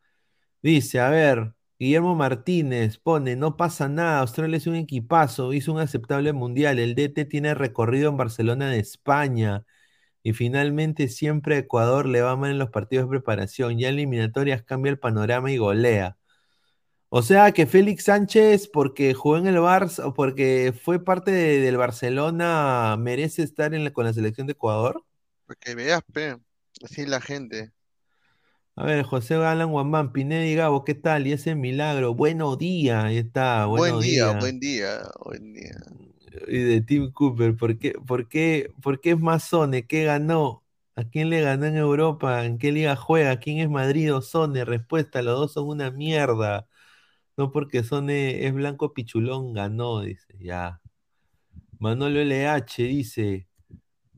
[0.61, 5.79] Dice, a ver, Guillermo Martínez pone, no pasa nada, Australia es un equipazo, hizo un
[5.81, 9.65] aceptable mundial, el DT tiene recorrido en Barcelona de España.
[10.23, 13.77] Y finalmente siempre a Ecuador le va mal en los partidos de preparación.
[13.77, 16.17] Ya en eliminatorias cambia el panorama y golea.
[17.09, 21.59] O sea que Félix Sánchez, porque jugó en el Barça o porque fue parte de-
[21.61, 25.03] del Barcelona, merece estar en la- con la selección de Ecuador.
[25.45, 26.37] para que veas, pe.
[26.83, 27.71] Así la gente.
[28.75, 31.27] A ver, José Galán Guambán, Pineda y Gabo, ¿qué tal?
[31.27, 35.75] Y ese milagro, buenos días, ahí está, Buen día, buen día, buen día.
[36.47, 39.19] Y de Tim Cooper, ¿por qué, por qué, por qué es
[40.05, 40.63] ganó?
[40.95, 42.45] ¿A quién le ganó en Europa?
[42.45, 43.39] ¿En qué liga juega?
[43.39, 44.65] ¿Quién es Madrid o Sone?
[44.65, 46.67] Respuesta, los dos son una mierda.
[47.37, 50.81] No porque Sone es blanco pichulón, ganó, dice, ya.
[51.79, 53.47] Manolo LH dice,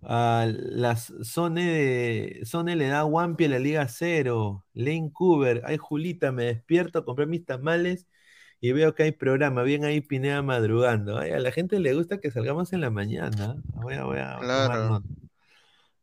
[0.04, 4.66] a las Sone, de- Sone le da Wampi a la Liga Cero.
[4.74, 8.08] Lane Cooper, ay Julita, me despierto, compré mis tamales
[8.70, 9.64] y veo que hay programa.
[9.64, 11.18] Bien ahí Pineda madrugando.
[11.18, 13.56] Ay, a la gente le gusta que salgamos en la mañana.
[13.74, 14.90] Voy a, voy a Claro.
[14.90, 15.08] nota.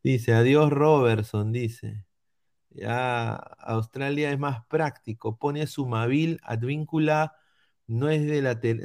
[0.03, 2.05] Dice, adiós Robertson, dice.
[2.71, 5.37] Ya Australia es más práctico.
[5.37, 7.35] Pone su Mavil advíncula,
[7.87, 8.41] no es de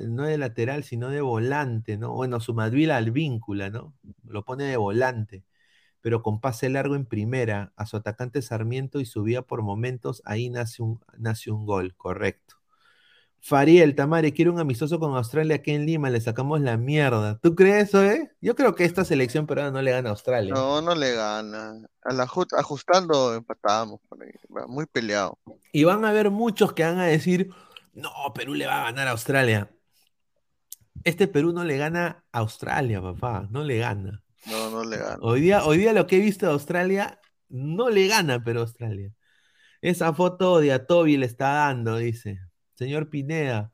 [0.09, 2.15] no es de lateral, sino de volante, ¿no?
[2.15, 3.95] Bueno, su Madvil al víncula, ¿no?
[4.25, 5.45] Lo pone de volante,
[6.03, 10.51] pero con pase largo en primera, a su atacante Sarmiento y subía por momentos, ahí
[10.51, 12.58] nace un, nace un gol, correcto.
[13.49, 17.39] Fariel, Tamare, quiere un amistoso con Australia aquí en Lima, le sacamos la mierda.
[17.39, 18.31] ¿Tú crees eso, eh?
[18.43, 20.53] Yo creo que esta selección peruana no le gana a Australia.
[20.53, 21.81] No, no le gana.
[22.03, 24.33] A la ju- ajustando empatamos por ahí.
[24.55, 25.39] Va Muy peleado.
[25.73, 27.49] Y van a haber muchos que van a decir,
[27.95, 29.71] no, Perú le va a ganar a Australia.
[31.05, 34.23] Este Perú no le gana a Australia, papá, no le gana.
[34.45, 35.17] No, no le gana.
[35.23, 37.19] Hoy día, hoy día lo que he visto de Australia,
[37.49, 39.11] no le gana, pero Australia.
[39.81, 42.41] Esa foto de Atobi le está dando, dice.
[42.79, 43.73] Señor Pineda.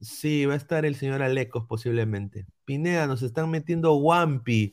[0.00, 2.46] Sí, va a estar el señor Alecos posiblemente.
[2.64, 4.72] Pineda, nos están metiendo Wampi.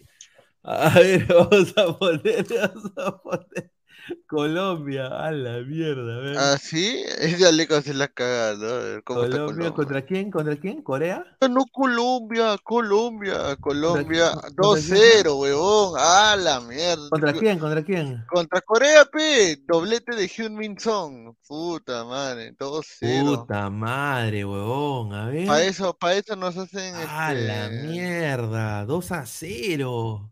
[0.61, 3.71] A ver, vamos a poner, vamos a poner
[4.27, 6.53] Colombia, a la mierda.
[6.53, 9.01] Ah, sí, es de Aleco se la caga, ¿no?
[9.03, 9.71] ¿Cómo Colombia, Colombia?
[9.71, 10.31] ¿contra quién?
[10.31, 10.81] ¿Contra quién?
[10.81, 11.25] ¿Corea?
[11.41, 17.09] Ah, No, Colombia, Colombia, Colombia, contra 2-0, huevón, a la mierda.
[17.09, 17.59] ¿Contra quién?
[17.59, 18.23] ¿Contra quién?
[18.29, 23.37] Contra Corea, pe, doblete de Hyun Min Song, puta madre, 2-0.
[23.37, 25.47] Puta madre, huevón, a ver.
[25.47, 30.31] Para eso, para eso nos hacen A la este, mierda, 2 a 0.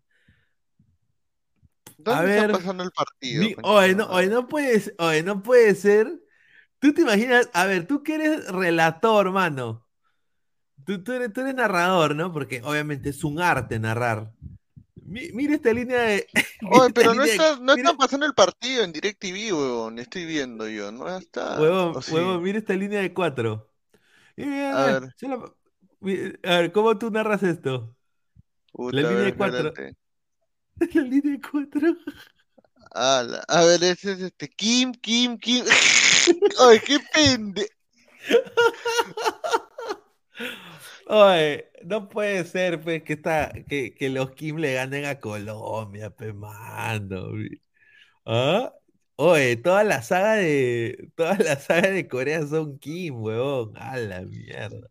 [2.03, 3.43] ¿Dónde a está ver, pasando el partido?
[3.63, 6.07] Oye, no, oye, no puedes, oye, no puede ser.
[6.79, 9.85] Tú te imaginas, a ver, tú que eres relator, mano.
[10.85, 12.31] Tú, tú eres, tú eres narrador, ¿no?
[12.33, 14.31] Porque obviamente es un arte narrar.
[15.05, 16.27] Mi- mira esta línea de.
[16.71, 20.25] Oye, pero no de- está, no mira- están pasando el partido en DirecTV, huevón, estoy
[20.25, 21.57] viendo yo, no está.
[21.59, 23.71] Huevón, huevón, mira esta línea de cuatro.
[24.37, 25.13] Mira, A ver.
[25.17, 25.53] se la-
[26.01, 27.95] mi- a ver, ¿cómo tú narras esto?
[28.71, 29.69] Puta, la línea ver, de cuatro.
[29.69, 29.97] espérate.
[30.93, 31.95] La línea de cuatro.
[32.93, 35.65] A, la- a ver, ese es este, Kim, Kim, Kim.
[36.59, 37.67] Oye, qué pende.
[41.07, 46.09] Oye, no puede ser, pues, que, está, que, que los Kim le ganen a Colombia,
[46.11, 47.31] pe, mano.
[48.25, 48.73] ¿Ah?
[49.15, 51.11] Oye, toda la saga de.
[51.15, 53.73] Toda la saga de Corea son Kim, huevón.
[53.77, 54.89] A la mierda.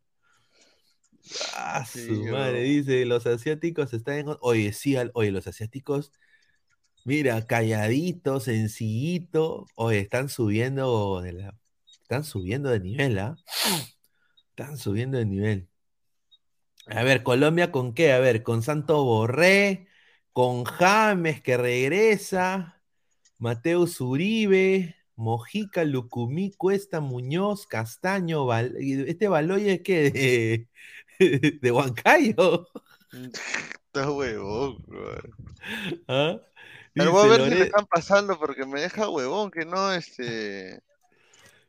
[1.55, 4.27] Ah, su Sí, madre, dice, los asiáticos están en...
[4.41, 6.13] Oye, sí, al- oye, los asiáticos,
[7.05, 11.55] mira, calladitos, sencillito, oye, están subiendo de la...
[12.03, 13.37] Están subiendo de nivel, ¿ah?
[14.51, 15.69] Están subiendo de nivel.
[16.87, 18.13] A ver, Colombia con qué?
[18.13, 19.89] A ver, con Santo Borré,
[20.33, 22.83] con James que regresa,
[23.39, 30.69] Mateus Uribe, Mojica, Lucumí, Cuesta, Muñoz, Castaño, Val- este Baloy es que de,
[31.63, 32.69] de Huancayo.
[33.87, 35.35] Está huevón, weón.
[36.09, 36.37] ¿Ah?
[36.95, 40.83] Pero voy a ver si le están pasando porque me deja huevón que no, este...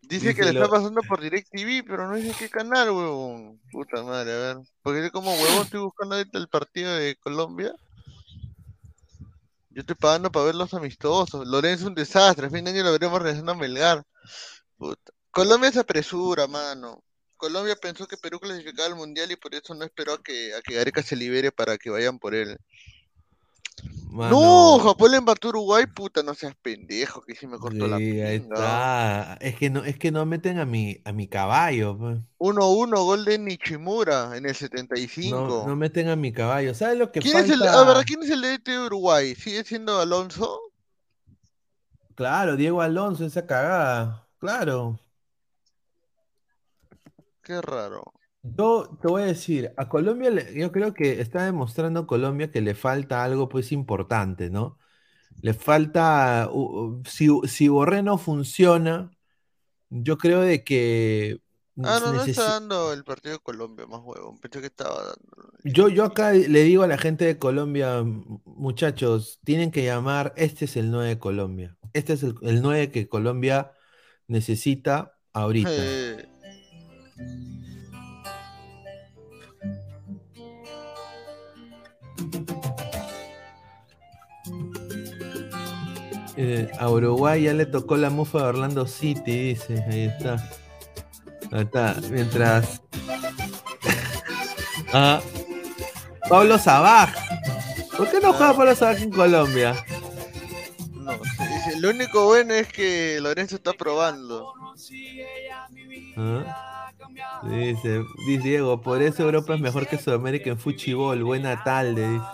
[0.02, 3.60] Dice que le lo- está pasando por DirecTV, pero no dice qué canal, huevón.
[3.72, 4.58] Puta madre, a ver.
[4.82, 7.74] Porque como huevón estoy buscando ahorita el partido de Colombia.
[9.70, 11.48] Yo estoy pagando para ver los amistosos.
[11.48, 12.48] Lorenzo es un desastre.
[12.48, 14.04] A fin de año lo veremos regresando a Melgar.
[14.78, 15.14] Puta.
[15.30, 17.04] Colombia se apresura, mano.
[17.40, 20.62] Colombia pensó que Perú clasificaba al mundial y por eso no esperó a que, a
[20.62, 22.60] que Gareca se libere para que vayan por él.
[24.12, 27.88] Mano, No, Japón le empató a Uruguay, puta, no seas pendejo, que sí me cortó
[27.88, 28.30] la sí, pinga.
[28.32, 29.38] está.
[29.40, 31.98] Es que no, es que no meten a mi, a mi caballo.
[31.98, 32.18] pues.
[32.40, 35.64] 1-1, gol de Nichimura en el No, 75.
[35.66, 36.74] no meten a mi caballo.
[36.74, 39.34] ¿Sabes lo que ¿Quién es el, a ver, ¿quién es el DT de Uruguay?
[39.36, 40.60] ¿Sigue siendo Alonso?
[42.16, 44.28] Claro, Diego Alonso, esa cagada.
[44.40, 45.00] Claro.
[47.50, 48.04] Qué raro.
[48.42, 52.62] Yo te voy a decir, a Colombia, le- yo creo que está demostrando Colombia que
[52.62, 54.78] le falta algo pues importante, ¿no?
[55.42, 56.50] Le falta,
[57.06, 59.12] si, si Borré no funciona,
[59.90, 61.42] yo creo de que
[61.82, 64.38] Ah, no, no está dando el partido de Colombia, más huevón.
[64.40, 65.52] Pensé que estaba dando.
[65.64, 70.34] yo, yo acá le digo a la gente de Colombia, "M- muchachos, tienen que llamar,
[70.38, 73.72] este es el 9 de Colombia, este es el, el 9 que Colombia
[74.28, 75.72] necesita ahorita.
[75.74, 76.26] Eh,
[86.42, 89.84] Eh, a Uruguay ya le tocó la mufa de Orlando City, dice.
[89.90, 90.36] Ahí está.
[91.52, 91.96] Ahí está.
[92.10, 92.82] Mientras.
[94.92, 95.22] Ah,
[96.28, 97.14] Pablo Sabaj.
[97.96, 99.76] ¿Por qué no juega Pablo Sabaj en Colombia?
[100.96, 104.52] no, dice, lo único bueno es que Lorenzo está probando.
[106.18, 106.79] Ah,
[107.44, 111.24] Dice, dice Diego, por eso Europa es mejor que Sudamérica en fútbol.
[111.24, 112.08] Buena tarde.
[112.10, 112.26] dice.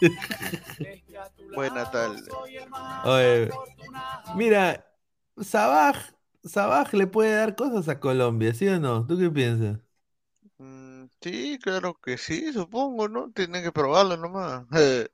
[1.54, 2.16] Buena tal.
[3.04, 3.48] Oye,
[4.36, 4.86] mira,
[5.40, 5.96] Sabaj,
[6.44, 9.06] Sabaj le puede dar cosas a Colombia, ¿sí o no?
[9.06, 9.78] ¿Tú qué piensas?
[10.58, 13.30] Mm, sí, claro que sí, supongo, ¿no?
[13.32, 14.66] Tienen que probarlo nomás.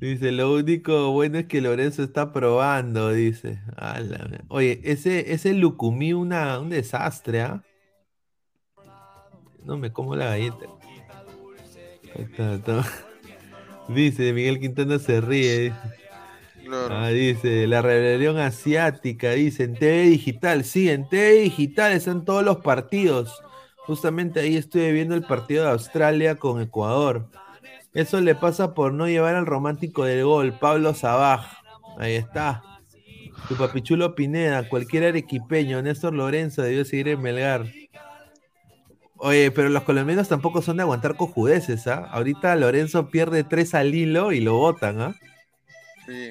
[0.00, 3.60] Dice, lo único bueno es que Lorenzo está probando, dice.
[4.48, 7.64] Oye, ese, ese Lucumí una, un desastre, ¿ah?
[9.68, 10.64] No me como la galleta.
[12.16, 12.84] Ahí está, está.
[13.88, 15.74] Dice, Miguel Quintana se ríe.
[16.64, 16.94] claro.
[16.94, 22.42] Ah, dice, la rebelión asiática, dice, en TV digital, sí, en TV digital están todos
[22.42, 23.42] los partidos.
[23.78, 27.30] Justamente ahí estuve viendo el partido de Australia con Ecuador.
[27.94, 31.46] Eso le pasa por no llevar al romántico del gol, Pablo Sabaj.
[31.98, 32.62] Ahí está.
[33.48, 37.66] Tu papichulo Pineda, cualquier arequipeño, Néstor Lorenzo debió seguir en Melgar.
[39.20, 42.06] Oye, pero los colombianos tampoco son de aguantar cojudeces, ¿ah?
[42.10, 45.16] Ahorita Lorenzo pierde tres al hilo y lo botan, ¿ah?
[46.06, 46.30] Sí.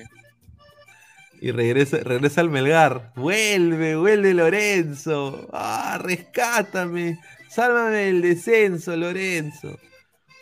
[1.41, 3.11] Y regresa, regresa al Melgar.
[3.15, 5.47] Vuelve, vuelve Lorenzo.
[5.51, 7.19] Ah, rescátame.
[7.49, 9.77] Sálvame del descenso, Lorenzo.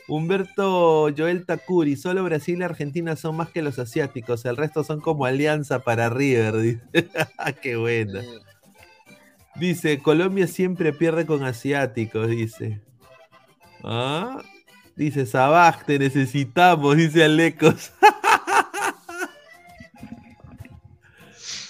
[0.08, 1.96] Humberto Joel Takuri.
[1.96, 4.46] Solo Brasil y Argentina son más que los asiáticos.
[4.46, 6.58] El resto son como alianza para River.
[6.62, 6.82] Dice.
[7.62, 8.22] Qué buena.
[8.22, 8.28] sí.
[9.56, 12.82] Dice, Colombia siempre pierde con asiáticos, dice.
[13.84, 14.44] ¿Ah?
[14.96, 17.92] Dice, Sabaj, te necesitamos, dice Alecos.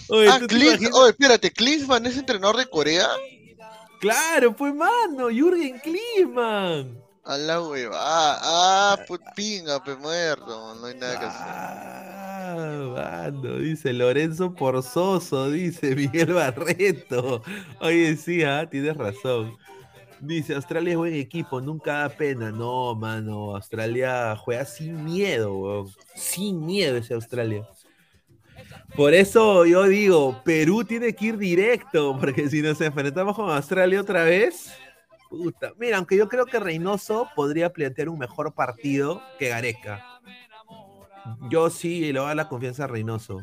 [0.08, 0.40] Oye, Ah,
[0.94, 3.08] oh, espérate, Klinsmann es entrenador de Corea.
[4.00, 7.05] Claro, pues mano, Jürgen Klinsmann.
[7.26, 7.98] A la hueva.
[8.00, 10.76] Ah, ah, put pinga, pe muerto.
[10.76, 11.48] No hay nada que hacer.
[11.48, 17.42] Ah, mano, dice Lorenzo Porzoso, dice Miguel Barreto.
[17.80, 19.58] Oye, sí, ah, tienes razón.
[20.20, 22.52] Dice, Australia es buen equipo, nunca da pena.
[22.52, 25.92] No, mano, Australia juega sin miedo, weón.
[26.14, 27.68] Sin miedo ese Australia.
[28.96, 34.00] Por eso yo digo, Perú tiene que ir directo, porque si nos enfrentamos con Australia
[34.00, 34.72] otra vez,
[35.30, 35.74] puta.
[35.78, 40.22] Mira, aunque yo creo que Reynoso podría plantear un mejor partido que Gareca.
[41.50, 43.42] Yo sí le voy a dar la confianza a Reynoso.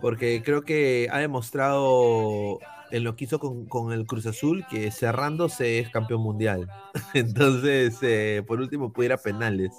[0.00, 2.58] porque creo que ha demostrado
[2.90, 6.68] en lo que hizo con, el Cruz Azul que cerrándose es campeón mundial.
[7.14, 9.72] Entonces, eh, por último, puede ir a penales.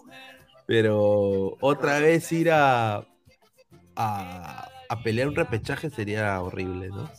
[0.65, 3.07] Pero otra vez ir a,
[4.89, 7.09] a pelear un repechaje sería horrible, ¿no?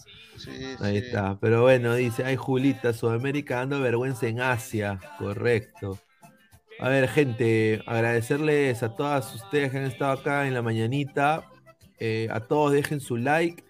[0.45, 1.07] Sí, Ahí sí.
[1.07, 1.39] está.
[1.41, 4.99] Pero bueno, dice, ay Julita, Sudamérica dando vergüenza en Asia.
[5.19, 5.99] Correcto.
[6.79, 11.45] A ver, gente, agradecerles a todas ustedes que han estado acá en la mañanita.
[11.99, 13.65] Eh, a todos dejen su like.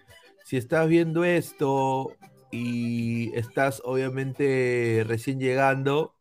[0.45, 2.15] Si estás viendo esto
[2.51, 6.15] y estás obviamente recién llegando,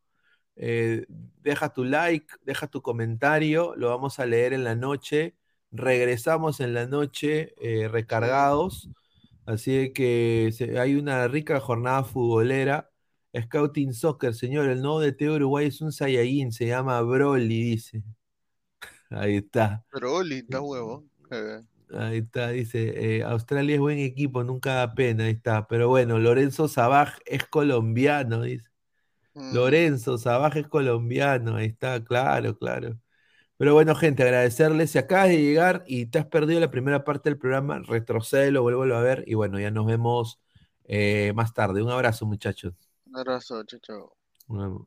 [0.56, 1.06] eh,
[1.42, 5.36] deja tu like, deja tu comentario, lo vamos a leer en la noche.
[5.72, 8.90] Regresamos en la noche eh, recargados.
[9.52, 12.90] Así que se- hay una rica jornada futbolera.
[13.38, 18.02] Scouting Soccer, señor, el nuevo de Teo Uruguay es un Saiyajin, se llama Broly, dice.
[19.10, 19.84] Ahí está.
[20.02, 21.04] Oli, está huevo.
[21.30, 21.60] Eh,
[21.92, 25.66] Ahí está, dice, eh, Australia es buen equipo, nunca da pena, ahí está.
[25.66, 28.64] Pero bueno, Lorenzo Sabaj es colombiano, dice.
[29.34, 32.98] mm, Lorenzo Sabaj es colombiano, ahí está, claro, claro.
[33.60, 34.90] Pero bueno, gente, agradecerles.
[34.90, 38.96] Si acabas de llegar y te has perdido la primera parte del programa, retrocédelo, vuélvelo
[38.96, 40.40] a ver y bueno, ya nos vemos
[40.84, 41.82] eh, más tarde.
[41.82, 42.72] Un abrazo, muchachos.
[43.04, 44.16] Un abrazo, chao, chao.
[44.48, 44.86] Nos